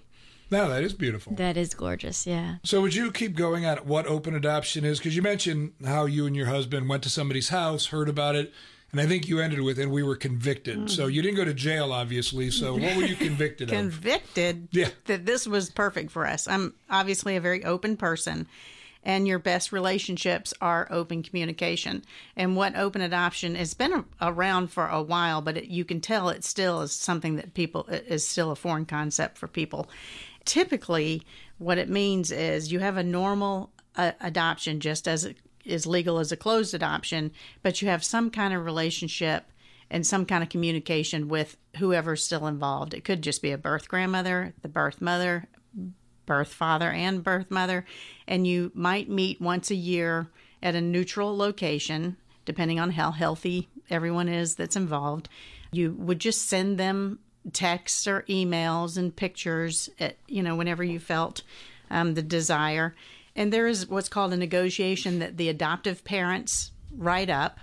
[0.51, 1.35] No, that is beautiful.
[1.35, 2.27] That is gorgeous.
[2.27, 2.57] Yeah.
[2.65, 4.99] So, would you keep going on what open adoption is?
[4.99, 8.51] Because you mentioned how you and your husband went to somebody's house, heard about it,
[8.91, 10.91] and I think you ended with, and we were convicted.
[10.91, 12.51] So, you didn't go to jail, obviously.
[12.51, 13.77] So, what were you convicted of?
[13.77, 14.89] Convicted Yeah.
[15.05, 16.49] that this was perfect for us.
[16.49, 18.47] I'm obviously a very open person.
[19.05, 22.05] And your best relationships are open communication.
[22.37, 26.01] And what open adoption has been a- around for a while, but it, you can
[26.01, 29.89] tell it still is something that people is still a foreign concept for people.
[30.45, 31.23] Typically,
[31.59, 36.19] what it means is you have a normal uh, adoption, just as it is legal
[36.19, 37.31] as a closed adoption,
[37.63, 39.45] but you have some kind of relationship
[39.91, 42.95] and some kind of communication with whoever's still involved.
[42.95, 45.49] It could just be a birth grandmother, the birth mother,
[46.29, 47.85] birth father, and birth mother,
[48.29, 50.29] and you might meet once a year
[50.63, 55.29] at a neutral location, depending on how healthy everyone is that's involved.
[55.73, 57.19] You would just send them
[57.53, 61.43] texts or emails and pictures at you know whenever you felt
[61.91, 62.95] um, the desire.
[63.35, 67.61] And there is what's called a negotiation that the adoptive parents write up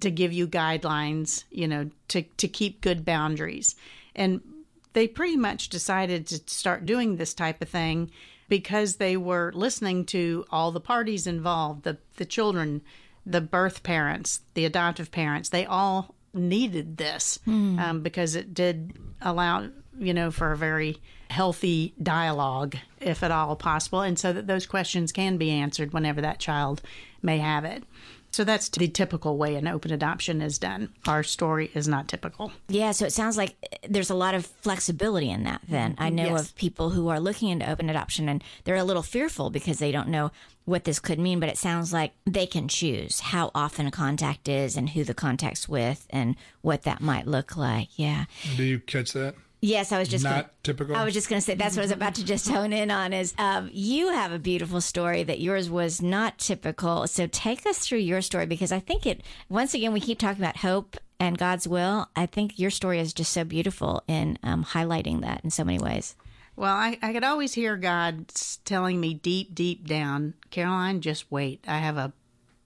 [0.00, 3.74] to give you guidelines, you know, to, to keep good boundaries.
[4.14, 4.40] And
[4.96, 8.10] they pretty much decided to start doing this type of thing
[8.48, 12.80] because they were listening to all the parties involved, the, the children,
[13.26, 17.38] the birth parents, the adoptive parents, they all needed this
[17.78, 20.96] um, because it did allow, you know, for a very
[21.28, 26.22] healthy dialogue, if at all possible, and so that those questions can be answered whenever
[26.22, 26.80] that child
[27.20, 27.84] may have it.
[28.36, 30.90] So that's the typical way an open adoption is done.
[31.08, 32.52] Our story is not typical.
[32.68, 35.94] Yeah, so it sounds like eh, there's a lot of flexibility in that then.
[35.96, 36.16] I mm-hmm.
[36.16, 36.42] know Yes.
[36.42, 39.90] of people who are looking into open adoption and they're a little fearful because they
[39.90, 40.32] don't know
[40.66, 44.48] what this could mean, but it sounds like they can choose how often a contact
[44.48, 47.88] is and who the contact's with and what that might look like.
[47.96, 48.26] Yeah.
[48.58, 49.34] Do you catch that?
[49.60, 50.96] Yes, I was just Not gonna, typical?
[50.96, 52.90] I was just going to say that's what I was about to just hone in
[52.90, 53.12] on.
[53.12, 57.06] Is um, you have a beautiful story that yours was not typical.
[57.06, 59.22] So take us through your story because I think it.
[59.48, 62.08] Once again, we keep talking about hope and God's will.
[62.14, 65.78] I think your story is just so beautiful in um, highlighting that in so many
[65.78, 66.14] ways.
[66.54, 68.32] Well, I, I could always hear God
[68.64, 71.62] telling me deep, deep down, Caroline, just wait.
[71.68, 72.12] I have a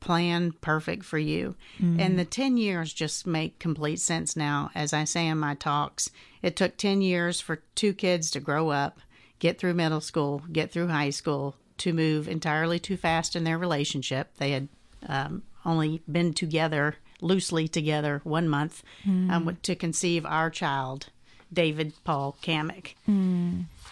[0.01, 1.55] plan perfect for you.
[2.01, 4.71] And the 10 years just make complete sense now.
[4.75, 6.11] As I say in my talks,
[6.43, 9.01] it took 10 years for two kids to grow up,
[9.39, 13.59] get through middle school, get through high school, to move entirely too fast in their
[13.59, 14.37] relationship.
[14.37, 14.69] They had
[15.07, 18.83] um, only been together, loosely together, one month
[19.31, 21.07] um, to conceive our child,
[21.53, 22.95] David Paul Camick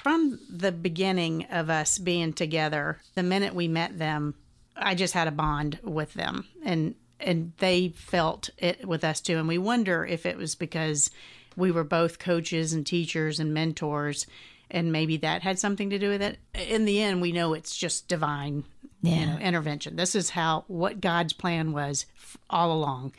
[0.03, 4.35] from the beginning of us being together, the minute we met them,
[4.79, 9.39] I just had a bond with them, and and they felt it with us too.
[9.39, 11.11] And we wonder if it was because
[11.57, 14.27] we were both coaches and teachers and mentors,
[14.71, 16.39] and maybe that had something to do with it.
[16.55, 18.65] In the end, we know it's just divine,
[19.03, 19.97] you know, intervention.
[19.97, 23.13] This is how what God's plan was f- all along.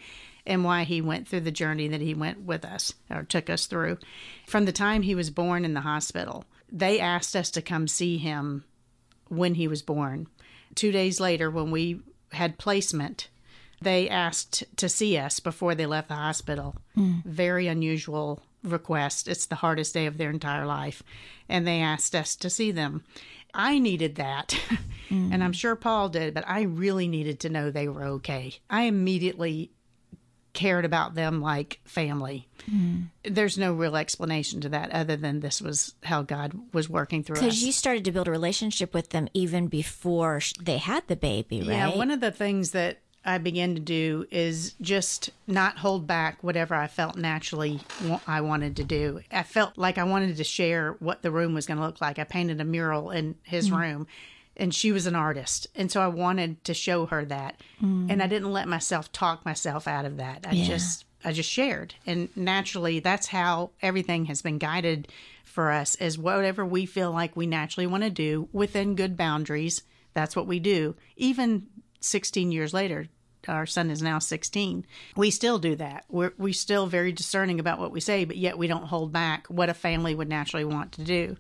[0.46, 3.68] And why he went through the journey that he went with us or took us
[3.68, 4.00] through.
[4.48, 8.18] From the time he was born in the hospital, they asked us to come see
[8.18, 8.64] him
[9.28, 10.26] when he was born.
[10.76, 12.02] Two days later, when we
[12.32, 13.30] had placement,
[13.82, 16.76] they asked to see us before they left the hospital.
[16.96, 17.20] Hmm.
[17.26, 19.28] Very unusual request.
[19.28, 21.02] It's the hardest day of their entire life.
[21.48, 23.04] And they asked us to see them.
[23.54, 24.60] I needed that.
[25.10, 25.42] and hmm.
[25.42, 28.56] I'm sure Paul did, but I really needed to know they were okay.
[28.70, 29.72] I immediately
[30.54, 32.48] cared about them like family.
[32.70, 33.34] Mm-hmm.
[33.34, 37.38] There's no real explanation to that other than this was how God was working through
[37.38, 37.42] us.
[37.42, 41.60] Because you started to build a relationship with them even before they had the baby,
[41.62, 41.70] right?
[41.70, 46.44] Yeah, one of the things that I began to do is just not hold back
[46.44, 47.80] whatever I felt naturally
[48.26, 49.22] I wanted to do.
[49.32, 52.18] I felt like I wanted to share what the room was going to look like.
[52.18, 53.78] I painted a mural in his mm-hmm.
[53.78, 54.08] room,
[54.60, 58.12] and she was an artist, and so I wanted to show her that, mm.
[58.12, 60.46] and I didn't let myself talk myself out of that.
[60.48, 60.66] I Yeah.
[60.66, 65.08] just I just shared, and naturally, that's how everything has been guided
[65.44, 65.96] for us.
[65.96, 69.82] Is whatever we feel like we naturally want to do within good boundaries.
[70.14, 70.96] That's what we do.
[71.18, 71.68] Even
[72.02, 73.08] 16 years later,
[73.48, 74.86] our son is now 16.
[75.16, 76.06] We still do that.
[76.10, 79.48] We're we still very discerning about what we say, but yet we don't hold back
[79.48, 81.36] what a family would naturally want to do.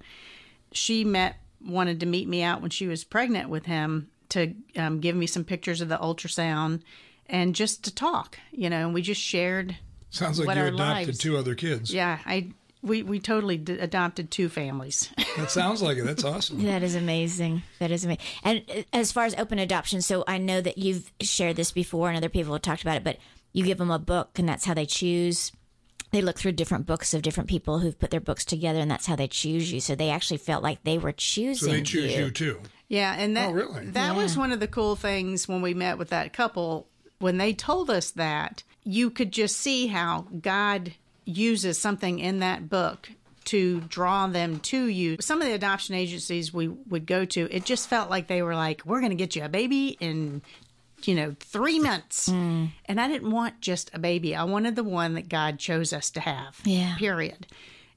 [0.72, 5.00] She met wanted to meet me out when she was pregnant with him to um,
[5.00, 6.82] give me some pictures of the ultrasound
[7.28, 8.86] and just to talk, you know.
[8.86, 9.78] And we just shared.
[10.10, 11.94] Sounds like what you our adopted lives- two other kids.
[11.94, 12.50] Yeah, I
[12.82, 15.10] we we totally d- adopted two families.
[15.38, 16.04] That sounds like it.
[16.04, 16.64] That's awesome.
[16.64, 17.62] That is amazing.
[17.80, 18.24] That is amazing.
[18.44, 22.10] And uh, as far as open adoption, so I know that you've shared this before
[22.10, 23.20] and other people have talked about it, but
[23.54, 25.54] you give them a book and that's how they choose.
[26.12, 29.06] They look through different books of different people who've put their books together and that's
[29.06, 29.80] how they choose you.
[29.80, 31.68] So they actually felt like they were choosing.
[31.70, 32.60] So they choose you, too.
[32.88, 33.86] Yeah, and that Oh, really?
[33.92, 36.88] that was one of the cool things when we met with that couple.
[37.20, 40.94] When they told us that, you could just see how God
[41.26, 43.12] uses something in that book
[43.46, 45.18] to draw them to you.
[45.20, 48.56] Some of the adoption agencies we would go to, it just felt like they were
[48.56, 50.42] like, "We're going to get you a baby in."
[51.08, 52.30] You know, three months.
[52.30, 52.70] Mm.
[52.86, 54.36] And I didn't want just a baby.
[54.36, 56.60] I wanted the one that God chose us to have.
[56.64, 56.96] Yeah.
[56.98, 57.48] Period.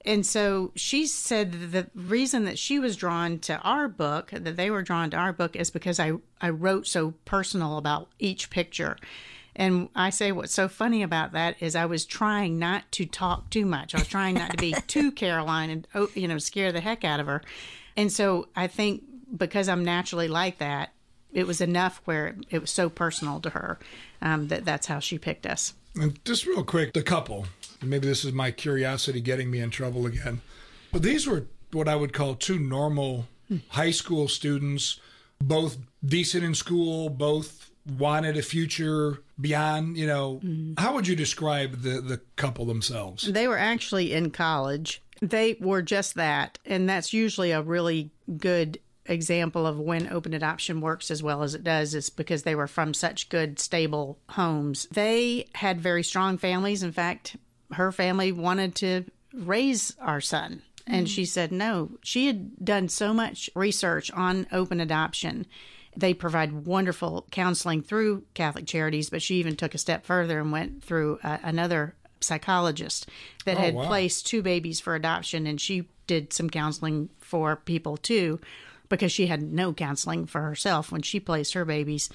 [0.05, 4.57] And so she said that the reason that she was drawn to our book, that
[4.57, 8.51] they were drawn to our book, is because I, I wrote so personal about each
[8.51, 8.97] picture.
[9.55, 13.51] And I say what's so funny about that is I was trying not to talk
[13.51, 13.95] too much.
[13.95, 17.05] I was trying not to be too Caroline and oh, you know scare the heck
[17.05, 17.43] out of her.
[17.97, 19.05] And so I think
[19.37, 20.93] because I'm naturally like that,
[21.33, 23.79] it was enough where it was so personal to her
[24.21, 25.75] um, that that's how she picked us.
[25.95, 27.47] And just real quick, the couple.
[27.83, 30.41] Maybe this is my curiosity getting me in trouble again.
[30.93, 33.27] But these were what I would call two normal
[33.69, 35.01] high school students,
[35.41, 40.41] both decent in school, both wanted a future beyond, you know.
[40.79, 43.31] How would you describe the, the couple themselves?
[43.31, 45.03] They were actually in college.
[45.21, 46.59] They were just that.
[46.65, 51.55] And that's usually a really good example of when open adoption works as well as
[51.55, 54.87] it does is because they were from such good stable homes.
[54.93, 56.83] They had very strong families.
[56.83, 57.37] In fact,
[57.73, 60.63] her family wanted to raise our son.
[60.87, 61.93] And she said no.
[62.03, 65.47] She had done so much research on open adoption.
[65.97, 70.51] They provide wonderful counseling through Catholic Charities, but she even took a step further and
[70.51, 73.09] went through uh, another psychologist
[73.45, 73.87] that Oh, had wow.
[73.87, 78.41] placed two babies for adoption, and she did some counseling for people too,
[78.93, 82.11] because she had no counseling for herself when she placed her babies,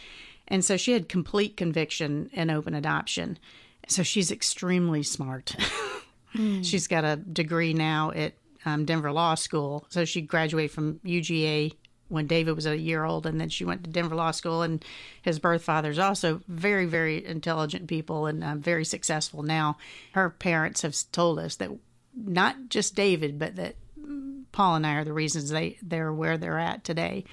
[0.48, 3.40] and so she had complete conviction in open adoption.
[3.88, 5.56] So she's extremely smart.
[6.62, 9.88] She's got a degree now at um, Denver Law School.
[9.90, 11.74] So she graduated from UGA
[12.10, 14.62] when David was a year old, and then she went to Denver Law School.
[14.62, 14.86] And
[15.24, 19.78] his birth father's also very, very intelligent people and uh, very successful now.
[20.12, 21.72] Her parents have told us that
[22.14, 23.76] not just David, but that
[24.58, 27.26] Paul and I are the reasons they they're where they're at today.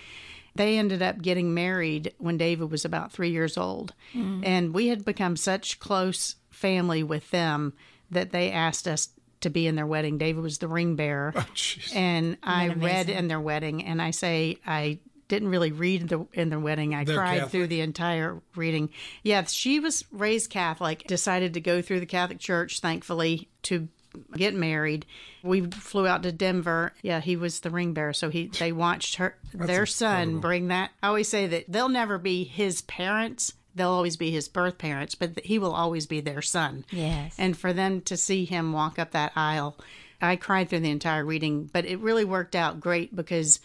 [0.56, 4.42] They ended up getting married when David was about three years old, mm.
[4.44, 7.72] and we had become such close family with them
[8.10, 9.08] that they asked us
[9.40, 10.18] to be in their wedding.
[10.18, 11.96] David was the ring bearer, oh, jeez.
[11.96, 14.98] and I read in their wedding, and I say I
[15.28, 16.94] didn't really read the, in their wedding.
[16.94, 17.52] I They're cried Catholic?
[17.52, 18.90] through the entire reading.
[19.22, 23.88] Yeah, she was raised Catholic, decided to go through the Catholic Church, thankfully, to
[24.36, 25.06] get married.
[25.42, 26.92] We flew out to Denver.
[27.02, 30.90] Yeah, he was the ring bearer, so he they watched her their son bring that.
[31.02, 33.52] I always say that they'll never be his parents.
[33.74, 36.84] They'll always be his birth parents, but he will always be their son.
[36.90, 37.34] Yes.
[37.38, 39.76] And for them to see him walk up that aisle,
[40.20, 43.60] I cried through the entire reading, but it really worked out great because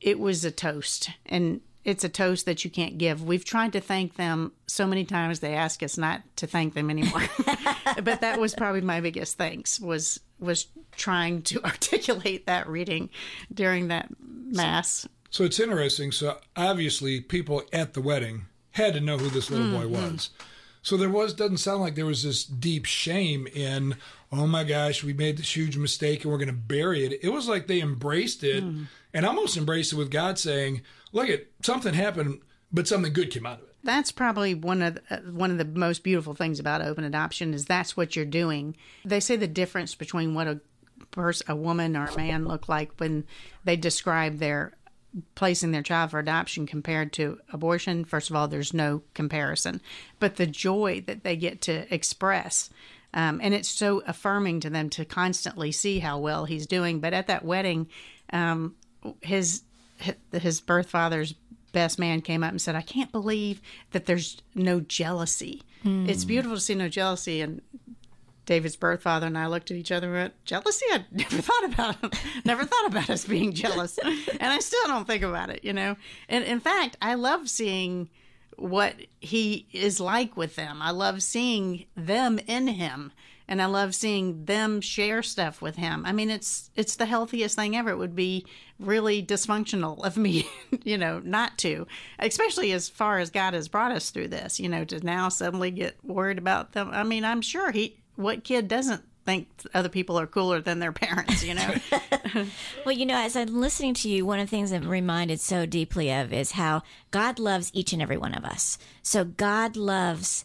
[0.00, 1.10] it was a toast.
[1.26, 3.22] And it's a toast that you can't give.
[3.22, 6.90] We've tried to thank them so many times they ask us not to thank them
[6.90, 7.22] anymore.
[8.02, 10.66] but that was probably my biggest thanks was was
[10.96, 13.10] trying to articulate that reading
[13.52, 15.06] during that mass.
[15.30, 16.12] So it's interesting.
[16.12, 20.12] So obviously, people at the wedding had to know who this little boy mm-hmm.
[20.12, 20.30] was.
[20.82, 23.96] So there was doesn't sound like there was this deep shame in,
[24.30, 27.20] oh my gosh, we made this huge mistake and we're going to bury it.
[27.22, 28.86] It was like they embraced it mm.
[29.14, 32.40] And almost embrace it with God saying, look at something happened,
[32.72, 33.76] but something good came out of it.
[33.84, 37.54] That's probably one of the, uh, one of the most beautiful things about open adoption
[37.54, 38.76] is that's what you're doing.
[39.04, 40.60] They say the difference between what a
[41.12, 43.24] person, a woman or a man look like when
[43.64, 44.72] they describe their
[45.36, 48.04] placing their child for adoption compared to abortion.
[48.04, 49.80] First of all, there's no comparison,
[50.18, 52.68] but the joy that they get to express.
[53.12, 56.98] Um, and it's so affirming to them to constantly see how well he's doing.
[56.98, 57.86] But at that wedding,
[58.32, 58.74] um,
[59.22, 59.62] his
[60.32, 61.34] his birth father's
[61.72, 63.60] best man came up and said, "I can't believe
[63.92, 65.62] that there's no jealousy.
[65.82, 66.08] Hmm.
[66.08, 67.62] It's beautiful to see no jealousy." And
[68.46, 70.86] David's birth father and I looked at each other and went, "Jealousy?
[70.90, 72.20] I never thought about it.
[72.44, 75.64] never thought about us being jealous, and I still don't think about it.
[75.64, 75.96] You know.
[76.28, 78.08] And in fact, I love seeing
[78.56, 80.80] what he is like with them.
[80.80, 83.12] I love seeing them in him."
[83.46, 86.04] And I love seeing them share stuff with him.
[86.06, 87.90] I mean, it's it's the healthiest thing ever.
[87.90, 88.46] It would be
[88.80, 90.48] really dysfunctional of me,
[90.84, 91.86] you know, not to,
[92.18, 95.70] especially as far as God has brought us through this, you know, to now suddenly
[95.70, 96.90] get worried about them.
[96.92, 100.92] I mean, I'm sure he, what kid doesn't think other people are cooler than their
[100.92, 101.74] parents, you know?
[102.84, 105.66] Well, you know, as I'm listening to you, one of the things I'm reminded so
[105.66, 108.78] deeply of is how God loves each and every one of us.
[109.02, 110.44] So God loves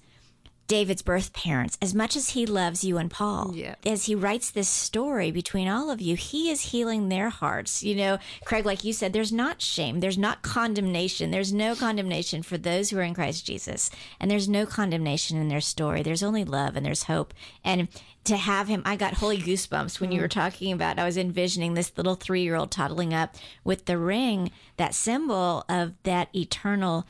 [0.70, 3.54] David's birth parents as much as he loves you and Paul.
[3.56, 3.74] Yeah.
[3.86, 7.82] As he writes this story between all of you, he is healing their hearts.
[7.84, 12.44] You know, Craig, like you said, there's not shame, there's not condemnation, there's no condemnation
[12.44, 13.90] for those who are in Christ Jesus,
[14.20, 16.04] and there's no condemnation in their story.
[16.04, 17.34] There's only love and there's hope.
[17.64, 17.88] And
[18.26, 20.22] to have him, I got holy goosebumps when you mm.
[20.22, 21.00] were talking about.
[21.00, 25.66] I was envisioning this little three year old toddling up with the ring, that symbol
[25.68, 27.08] of that eternal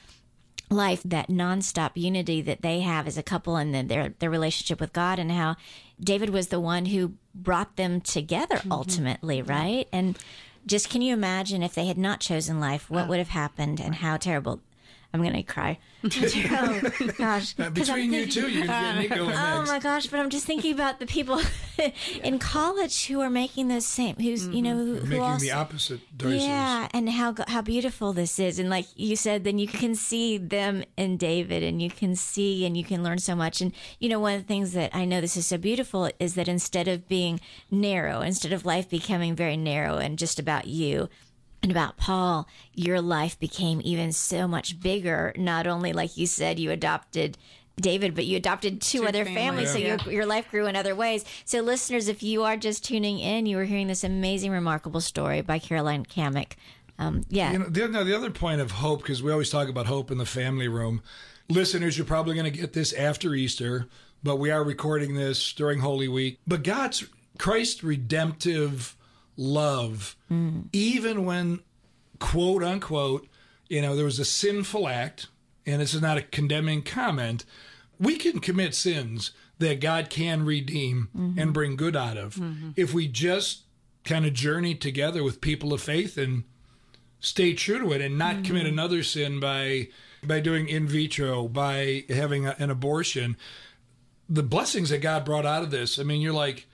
[0.70, 4.80] life, that nonstop unity that they have as a couple and then their their relationship
[4.80, 5.55] with God and how
[5.99, 8.72] David was the one who brought them together mm-hmm.
[8.72, 9.88] ultimately, right?
[9.91, 10.17] And
[10.65, 13.80] just can you imagine if they had not chosen life, what oh, would have happened
[13.80, 14.61] and how terrible
[15.14, 15.80] I'm gonna cry.
[16.03, 16.82] oh
[17.18, 17.53] gosh!
[17.53, 19.70] Between you two, you're going to get Nico uh, Oh next.
[19.70, 20.07] my gosh!
[20.07, 21.41] But I'm just thinking about the people
[22.24, 25.05] in college who are making those same, who's you know who, mm-hmm.
[25.05, 26.43] who Making also, the opposite choices.
[26.43, 30.38] yeah, and how how beautiful this is, and like you said, then you can see
[30.38, 33.60] them in David, and you can see and you can learn so much.
[33.60, 36.36] And you know, one of the things that I know this is so beautiful is
[36.36, 37.41] that instead of being
[37.72, 41.10] narrow, instead of life becoming very narrow and just about you.
[41.62, 45.34] And about Paul, your life became even so much bigger.
[45.36, 47.38] Not only, like you said, you adopted
[47.76, 50.95] David, but you adopted two, other families, families, so your your life grew in other
[50.95, 51.26] ways.
[51.45, 55.41] So, listeners, if you are just tuning in, you are hearing this amazing, remarkable story
[55.41, 56.53] by Caroline Camick.
[56.97, 59.70] Um, yeah, You know, the, no, the other point of hope, because we always talk
[59.70, 61.01] about hope in the family room.
[61.47, 63.88] Listeners, you're probably going to get this after Easter,
[64.22, 66.39] but we are recording this during Holy Week.
[66.45, 67.05] But God's
[67.38, 68.97] Christ's redemptive
[69.40, 70.16] love,
[70.74, 71.60] even when
[72.20, 73.28] quote unquote,
[73.70, 75.28] you know, there was a sinful act,
[75.66, 77.46] and this is not a condemning comment,
[78.00, 82.40] we can commit sins that God can redeem and bring good out of.
[82.76, 83.64] If we just
[84.04, 86.44] kind of journey together with people of faith and
[87.20, 89.88] stay true to it and not commit another sin by
[90.24, 93.36] by doing in vitro by having a, an abortion
[94.30, 96.66] the blessings that god brought out of this i mean you're like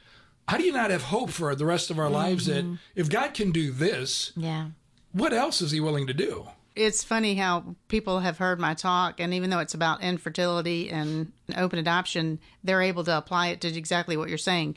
[0.47, 2.75] how do you not have hope for the rest of our lives that mm-hmm.
[2.95, 4.67] if god can do this yeah.
[5.11, 9.19] what else is he willing to do it's funny how people have heard my talk,
[9.19, 13.67] and even though it's about infertility and open adoption, they're able to apply it to
[13.69, 14.75] exactly what you're saying.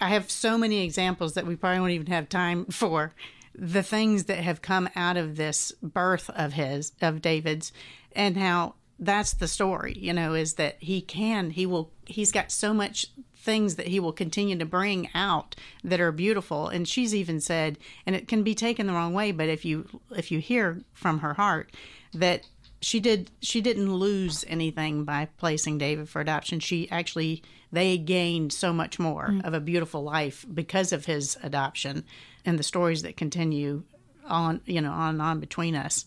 [0.00, 3.12] I have so many examples that we probably won't even have time for.
[3.54, 7.72] The things that have come out of this birth of his, of David's,
[8.12, 12.52] and how that's the story, you know, is that he can, he will, he's got
[12.52, 13.08] so much
[13.42, 16.68] things that he will continue to bring out that are beautiful.
[16.68, 17.76] And she's even said
[18.06, 21.18] and it can be taken the wrong way but if you if you hear from
[21.18, 21.70] her heart
[22.14, 22.46] that
[22.80, 26.60] she did she didn't lose anything by placing David for adoption.
[26.60, 29.44] She actually they gained so much more mm.
[29.44, 32.04] of a beautiful life because of his adoption
[32.44, 33.82] and the stories that continue
[34.26, 36.06] on you know on and on between us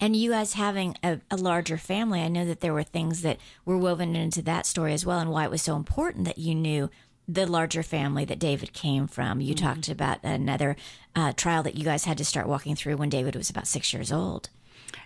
[0.00, 3.38] And you as having a, a larger family, I know that there were things that
[3.64, 6.54] were woven into that story as well, and why it was so important that you
[6.54, 6.90] knew
[7.28, 9.40] the larger family that David came from.
[9.40, 10.76] You talked about another
[11.14, 13.92] uh, trial that you guys had to start walking through when David was about six
[13.92, 14.48] years old.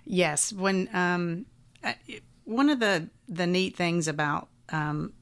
[0.04, 1.46] Yes, when um,
[2.44, 5.12] one of the the neat things about um,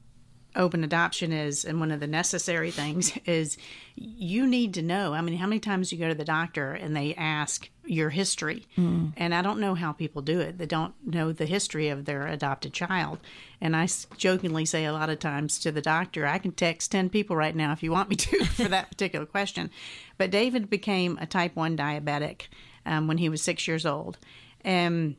[0.55, 3.57] open adoption is and one of the necessary things is
[3.95, 6.95] you need to know i mean how many times you go to the doctor and
[6.95, 8.65] they ask your history?
[8.77, 9.13] Mm.
[9.17, 10.57] and i don't know how people do it.
[10.57, 13.19] They don't know the history of their adopted child.
[13.59, 13.87] And i
[14.17, 17.55] jokingly say a lot of times to the doctor i can text 10 people right
[17.55, 19.69] now if you want me to for that particular question.
[20.17, 22.43] But david became a type 1 diabetic
[22.85, 24.17] um, when he was six years old.
[24.63, 25.15] And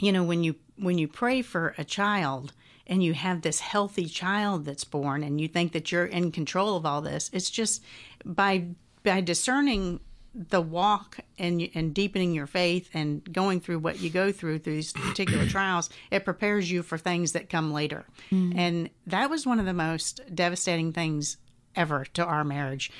[0.00, 2.52] you know when you when you pray for a child
[2.90, 6.76] and you have this healthy child that's born and you think that you're in control
[6.76, 7.82] of all this it's just
[8.24, 8.66] by
[9.02, 10.00] by discerning
[10.34, 14.74] the walk and and deepening your faith and going through what you go through through
[14.74, 18.52] these particular trials it prepares you for things that come later mm.
[18.56, 21.36] and that was one of the most devastating things
[21.74, 22.90] ever to our marriage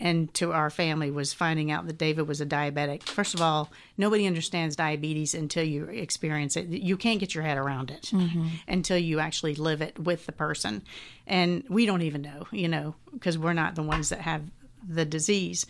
[0.00, 3.02] and to our family was finding out that David was a diabetic.
[3.02, 6.68] First of all, nobody understands diabetes until you experience it.
[6.68, 8.48] You can't get your head around it mm-hmm.
[8.66, 10.82] until you actually live it with the person.
[11.26, 14.42] And we don't even know, you know, because we're not the ones that have
[14.88, 15.66] the disease.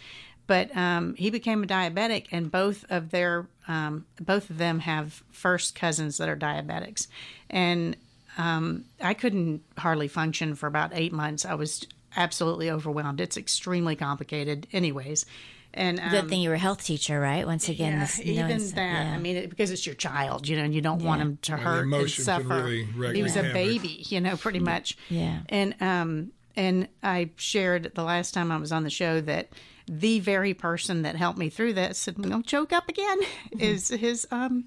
[0.47, 5.23] But um, he became a diabetic, and both of their um, both of them have
[5.31, 7.07] first cousins that are diabetics,
[7.49, 7.97] and
[8.37, 11.45] um, I couldn't hardly function for about eight months.
[11.45, 11.87] I was
[12.17, 13.21] absolutely overwhelmed.
[13.21, 15.27] It's extremely complicated, anyways.
[15.73, 17.47] And um, good thing you were a health teacher, right?
[17.47, 19.07] Once again, yeah, this, even that.
[19.07, 19.15] Yeah.
[19.15, 21.07] I mean, it, because it's your child, you know, and you don't yeah.
[21.07, 22.65] want him to hurt and suffer.
[22.97, 24.99] Really he was a baby, you know, pretty much.
[25.09, 25.41] Yeah.
[25.49, 29.51] And um, and I shared the last time I was on the show that
[29.87, 33.61] the very person that helped me through this, and don't choke up again, mm-hmm.
[33.61, 34.65] is his um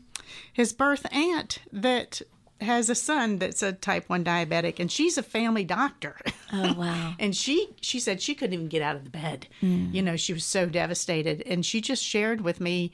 [0.54, 2.22] his birth aunt that
[2.64, 6.18] has a son that's a type 1 diabetic and she's a family doctor.
[6.51, 7.16] Oh wow.
[7.20, 9.47] and she she said she couldn't even get out of the bed.
[9.61, 9.93] Mm.
[9.93, 12.91] You know, she was so devastated and she just shared with me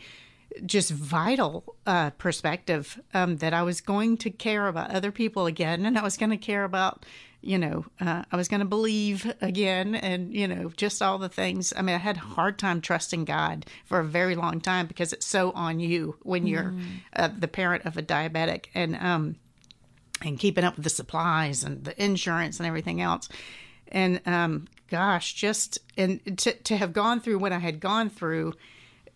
[0.65, 5.85] just vital uh, perspective um, that I was going to care about other people again
[5.85, 7.05] and I was going to care about
[7.41, 11.29] you know, uh, I was going to believe again, and you know, just all the
[11.29, 11.73] things.
[11.75, 15.13] I mean, I had a hard time trusting God for a very long time because
[15.13, 16.85] it's so on you when you're mm.
[17.15, 19.37] uh, the parent of a diabetic, and um,
[20.23, 23.29] and keeping up with the supplies and the insurance and everything else.
[23.91, 28.53] And um, gosh, just and to to have gone through what I had gone through,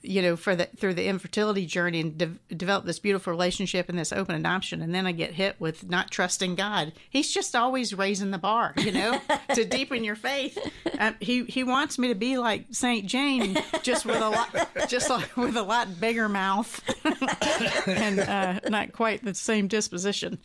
[0.02, 3.98] you know, for the through the infertility journey and de- develop this beautiful relationship and
[3.98, 6.94] this open adoption, and then I get hit with not trusting God.
[7.10, 9.22] He's just always raising the bar, you know,
[9.54, 10.58] to deepen your faith.
[10.98, 14.50] Um, he he wants me to be like Saint Jane, just with a lot,
[14.88, 16.82] just like with a lot bigger mouth,
[17.88, 20.40] and uh, not quite the same disposition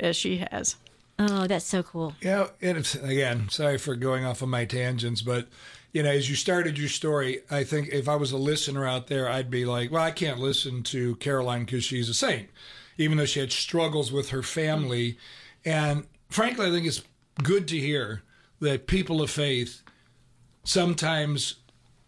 [0.00, 0.76] as she has.
[1.18, 2.14] Oh, that's so cool.
[2.20, 5.48] Yeah, and it's, again, sorry for going off on my tangents, but
[5.92, 9.08] you know, as you started your story, I think if I was a listener out
[9.08, 12.48] there, I'd be like, well, I can't listen to Caroline because she's a saint,
[12.96, 15.18] even though she had struggles with her family.
[15.64, 17.02] And frankly, I think it's
[17.42, 18.22] good to hear
[18.60, 19.82] that people of faith
[20.64, 21.56] sometimes,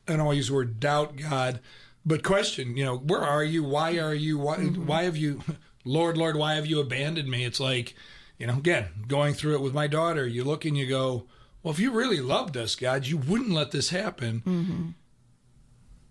[0.06, 1.60] I don't want to use the word doubt God,
[2.06, 3.64] but question, you know, where are you?
[3.64, 4.38] Why are you?
[4.38, 4.86] Why, mm-hmm.
[4.86, 5.42] why have you
[5.84, 7.44] Lord, Lord, why have you abandoned me?
[7.44, 7.94] It's like,
[8.38, 11.26] you know, again, going through it with my daughter, you look and you go,
[11.62, 14.42] well, if you really loved us, God, you wouldn't let this happen.
[14.44, 14.88] Mm-hmm.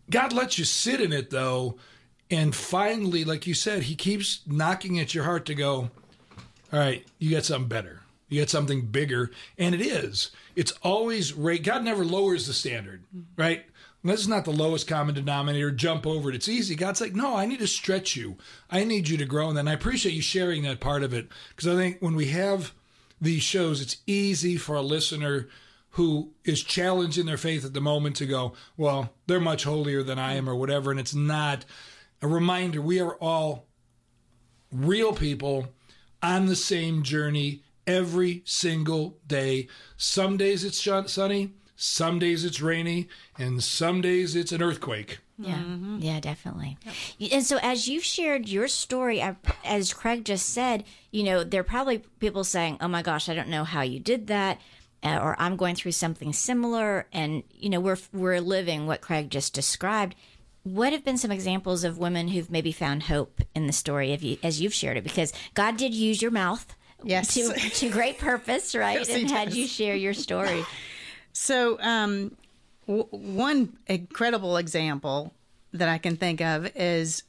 [0.10, 1.78] God lets you sit in it, though.
[2.30, 5.90] And finally, like you said, He keeps knocking at your heart to go,
[6.72, 8.02] all right, you got something better.
[8.30, 9.32] You got something bigger.
[9.58, 10.32] And it is.
[10.56, 11.62] It's always right.
[11.62, 13.04] God never lowers the standard,
[13.36, 13.66] right?
[14.04, 15.70] This is not the lowest common denominator.
[15.70, 16.36] Jump over it.
[16.36, 16.76] It's easy.
[16.76, 18.38] God's like, no, I need to stretch you.
[18.70, 19.49] I need you to grow.
[19.49, 22.28] And then I appreciate you sharing that part of it because I think when we
[22.28, 22.74] have
[23.20, 25.47] these shows, it's easy for a listener
[25.95, 30.18] who is challenging their faith at the moment to go, well, they're much holier than
[30.18, 30.89] I am or whatever.
[30.89, 31.66] And it's not
[32.22, 33.68] a reminder we are all
[34.72, 35.68] real people
[36.24, 39.68] on the same journey every single day.
[39.97, 40.82] Some days it's
[41.12, 43.10] sunny, some days it's rainy,
[43.40, 45.18] and some days it's an earthquake.
[45.40, 45.98] Yeah, mm-hmm.
[46.00, 46.78] yeah, definitely.
[47.18, 47.32] Yep.
[47.34, 49.24] And so, as you've shared your story,
[49.66, 53.34] as Craig just said, you know, there are probably people saying, "Oh my gosh, I
[53.34, 54.62] don't know how you did that,"
[55.04, 59.32] uh, or "I'm going through something similar," and you know, we're we're living what Craig
[59.32, 60.14] just described.
[60.62, 64.22] What have been some examples of women who've maybe found hope in the story of
[64.22, 65.04] you, as you've shared it?
[65.04, 69.00] Because God did use your mouth, yes, to to great purpose, right?
[69.00, 70.64] yes, and had you share your story.
[71.34, 72.36] So, um,
[72.88, 75.34] w- one incredible example
[75.74, 77.24] that I can think of is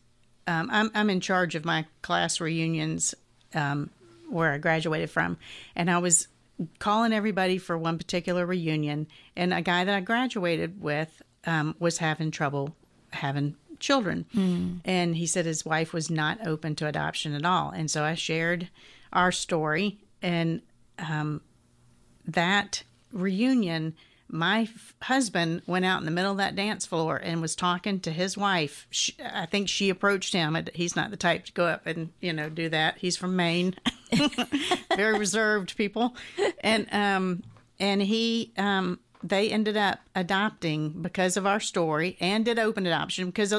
[0.46, 3.14] um, I'm, I'm in charge of my class reunions
[3.55, 3.90] um,
[4.28, 5.36] where I graduated from,
[5.76, 6.28] and I was
[6.78, 11.98] calling everybody for one particular reunion, and a guy that I graduated with um, was
[11.98, 12.74] having trouble
[13.11, 14.80] having children, mm.
[14.84, 18.14] and he said his wife was not open to adoption at all, and so I
[18.14, 18.68] shared
[19.12, 20.62] our story, and
[20.98, 21.40] um,
[22.26, 22.82] that
[23.12, 23.94] reunion,
[24.28, 28.00] my f- husband went out in the middle of that dance floor and was talking
[28.00, 28.86] to his wife.
[28.90, 30.56] She, I think she approached him.
[30.74, 32.98] He's not the type to go up and you know do that.
[32.98, 33.74] He's from Maine,
[34.96, 36.16] very reserved people,
[36.60, 37.42] and um
[37.78, 43.26] and he um they ended up adopting because of our story and did open adoption
[43.26, 43.54] because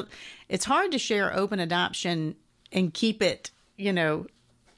[0.48, 2.36] it's hard to share open adoption
[2.72, 4.26] and keep it you know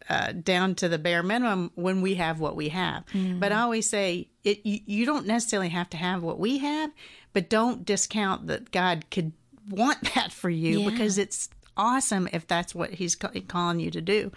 [0.08, 3.04] uh, down to the bare minimum when we have what we have.
[3.12, 3.40] Mm.
[3.40, 4.64] But I always say it.
[4.64, 6.90] You, you, don't necessarily have to have what we have,
[7.32, 9.32] but don't discount that God could
[9.68, 10.90] want that for you yeah.
[10.90, 14.32] because it's awesome if that's what He's calling you to do.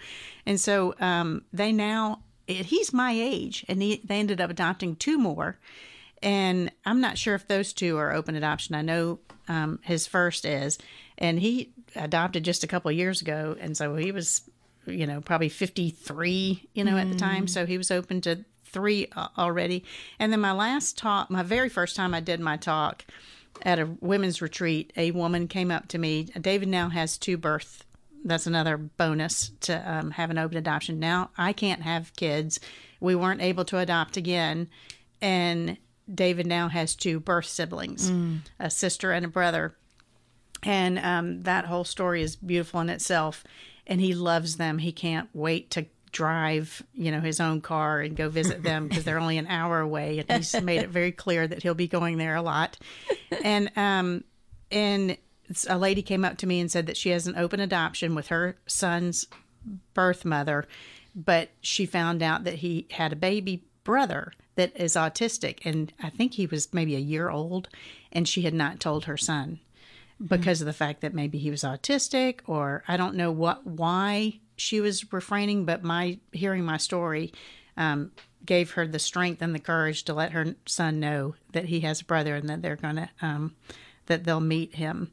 [0.46, 2.22] And so um, they now.
[2.46, 5.56] He's my age, and he, they ended up adopting two more.
[6.20, 8.74] And I'm not sure if those two are open adoption.
[8.74, 10.76] I know um, his first is,
[11.16, 14.42] and he adopted just a couple years ago, and so he was
[14.90, 17.00] you know, probably 53, you know, mm.
[17.00, 17.46] at the time.
[17.46, 19.84] So he was open to three uh, already.
[20.18, 23.04] And then my last talk, my very first time I did my talk
[23.62, 26.24] at a women's retreat, a woman came up to me.
[26.40, 27.84] David now has two birth.
[28.24, 30.98] That's another bonus to um, have an open adoption.
[30.98, 32.60] Now I can't have kids.
[33.00, 34.68] We weren't able to adopt again.
[35.20, 35.78] And
[36.12, 38.40] David now has two birth siblings, mm.
[38.58, 39.74] a sister and a brother.
[40.62, 43.44] And um, that whole story is beautiful in itself
[43.90, 44.78] and he loves them.
[44.78, 49.04] He can't wait to drive, you know, his own car and go visit them because
[49.04, 50.20] they're only an hour away.
[50.20, 52.78] And he's made it very clear that he'll be going there a lot.
[53.44, 54.24] And um,
[54.70, 55.18] and
[55.68, 58.28] a lady came up to me and said that she has an open adoption with
[58.28, 59.26] her son's
[59.92, 60.66] birth mother,
[61.14, 66.10] but she found out that he had a baby brother that is autistic, and I
[66.10, 67.68] think he was maybe a year old,
[68.12, 69.58] and she had not told her son
[70.24, 70.62] because mm-hmm.
[70.62, 74.80] of the fact that maybe he was autistic or I don't know what why she
[74.80, 77.32] was refraining, but my hearing my story
[77.76, 78.12] um,
[78.44, 82.00] gave her the strength and the courage to let her son know that he has
[82.00, 83.54] a brother and that they're gonna um,
[84.06, 85.10] that they'll meet him.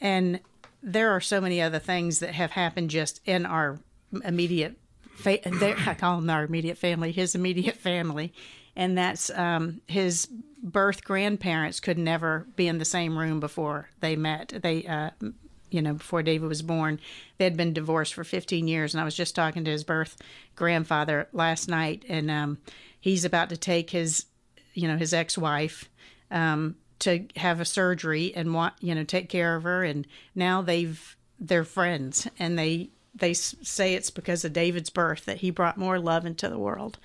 [0.00, 0.40] And
[0.82, 3.78] there are so many other things that have happened just in our
[4.24, 4.76] immediate.
[5.14, 8.32] Fa- I call them our immediate family, his immediate family,
[8.76, 10.28] and that's um, his
[10.62, 14.52] birth grandparents could never be in the same room before they met.
[14.62, 15.10] They, uh,
[15.70, 17.00] you know, before David was born,
[17.38, 18.94] they had been divorced for 15 years.
[18.94, 20.16] And I was just talking to his birth
[20.56, 22.58] grandfather last night, and um,
[23.00, 24.26] he's about to take his,
[24.74, 25.88] you know, his ex-wife
[26.30, 29.82] um, to have a surgery and want, you know, take care of her.
[29.82, 35.38] And now they've they're friends, and they they say it's because of David's birth that
[35.38, 36.98] he brought more love into the world.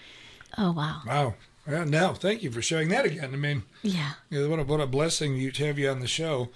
[0.58, 1.02] Oh wow!
[1.08, 1.34] Wow.
[1.68, 3.34] Well, no, thank you for sharing that again.
[3.34, 6.50] I mean, yeah, what a what a blessing you to have you on the show.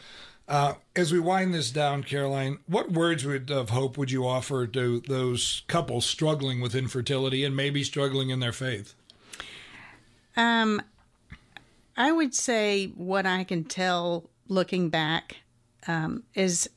[0.48, 4.66] Uh, as we wind this down, Caroline, what words would, of hope would you offer
[4.66, 8.96] to those couples struggling with infertility and maybe struggling in their faith?
[10.36, 10.82] Um,
[11.96, 15.38] I would say what I can tell looking back
[15.86, 16.68] um, is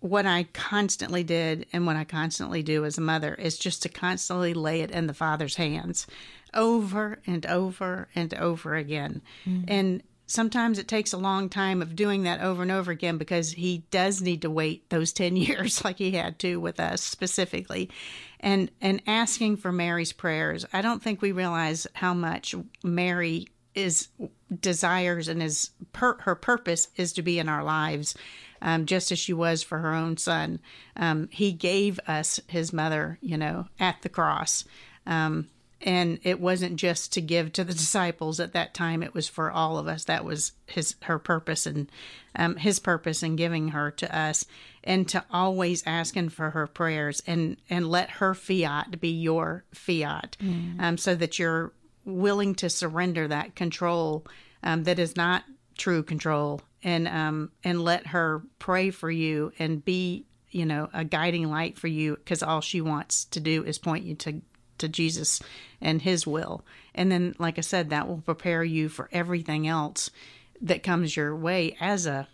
[0.00, 3.88] what I constantly did and what I constantly do as a mother is just to
[3.88, 6.06] constantly lay it in the Father's hands
[6.54, 9.22] over and over and over again.
[9.46, 9.64] Mm-hmm.
[9.68, 13.52] And sometimes it takes a long time of doing that over and over again because
[13.52, 17.90] he does need to wait those 10 years like he had to with us specifically
[18.40, 24.08] and and asking for Mary's prayers I don't think we realize how much Mary is
[24.60, 28.14] desires and is per, her purpose is to be in our lives
[28.60, 30.60] um, just as she was for her own son
[30.96, 34.64] um, he gave us his mother you know at the cross
[35.06, 35.48] um,
[35.82, 39.50] and it wasn't just to give to the disciples at that time it was for
[39.50, 41.90] all of us that was his her purpose and
[42.36, 44.46] um, his purpose in giving her to us
[44.84, 50.36] and to always asking for her prayers and and let her fiat be your fiat
[50.40, 50.80] mm.
[50.80, 51.72] um, so that you're
[52.04, 54.26] willing to surrender that control
[54.62, 55.44] um, that is not
[55.76, 61.04] true control and um, and let her pray for you and be you know a
[61.04, 64.40] guiding light for you because all she wants to do is point you to
[64.78, 65.40] to Jesus
[65.80, 66.64] and His will.
[66.94, 70.10] And then, like I said, that will prepare you for everything else
[70.60, 72.28] that comes your way as a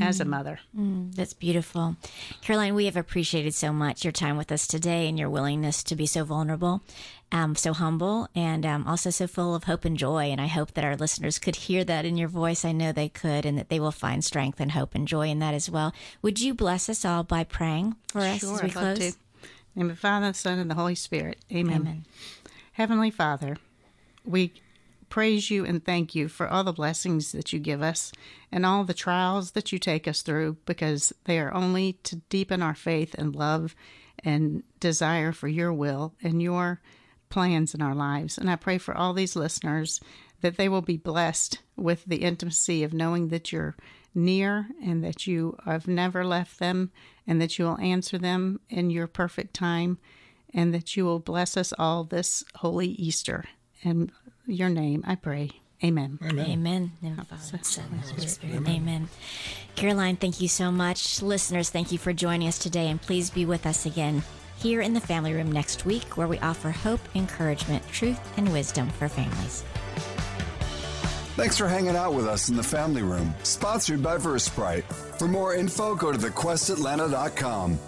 [0.00, 0.28] as a mm.
[0.28, 0.60] mother.
[0.76, 1.96] Mm, that's beautiful.
[2.42, 5.96] Caroline, we have appreciated so much your time with us today and your willingness to
[5.96, 6.82] be so vulnerable,
[7.32, 10.24] um, so humble, and um, also so full of hope and joy.
[10.24, 12.64] And I hope that our listeners could hear that in your voice.
[12.64, 15.38] I know they could, and that they will find strength and hope and joy in
[15.38, 15.94] that as well.
[16.22, 19.16] Would you bless us all by praying for us sure, as we I'd close?
[19.76, 21.38] Name of the Father, the Son, and the Holy Spirit.
[21.52, 21.82] Amen.
[21.82, 22.06] Amen.
[22.72, 23.56] Heavenly Father,
[24.24, 24.52] we
[25.08, 28.10] praise you and thank you for all the blessings that you give us
[28.50, 32.62] and all the trials that you take us through because they are only to deepen
[32.62, 33.74] our faith and love
[34.24, 36.80] and desire for your will and your
[37.28, 38.38] plans in our lives.
[38.38, 40.00] And I pray for all these listeners
[40.40, 43.76] that they will be blessed with the intimacy of knowing that you're
[44.14, 46.90] near and that you have never left them
[47.26, 49.98] and that you will answer them in your perfect time
[50.54, 53.44] and that you will bless us all this holy Easter.
[53.82, 54.10] In
[54.46, 55.50] your name, I pray.
[55.84, 56.18] Amen.
[56.22, 56.46] Amen.
[56.46, 56.92] Amen.
[57.04, 57.26] Amen.
[57.28, 58.56] Father, Son, Holy Spirit.
[58.56, 58.76] Amen.
[58.76, 59.08] Amen.
[59.74, 61.20] Caroline, thank you so much.
[61.20, 64.22] Listeners, thank you for joining us today, and please be with us again
[64.56, 68.88] here in the family room next week, where we offer hope, encouragement, truth, and wisdom
[68.88, 69.64] for families.
[71.36, 74.84] Thanks for hanging out with us in the family room, sponsored by Versprite.
[75.18, 77.78] For more info, go to thequestatlanta.com.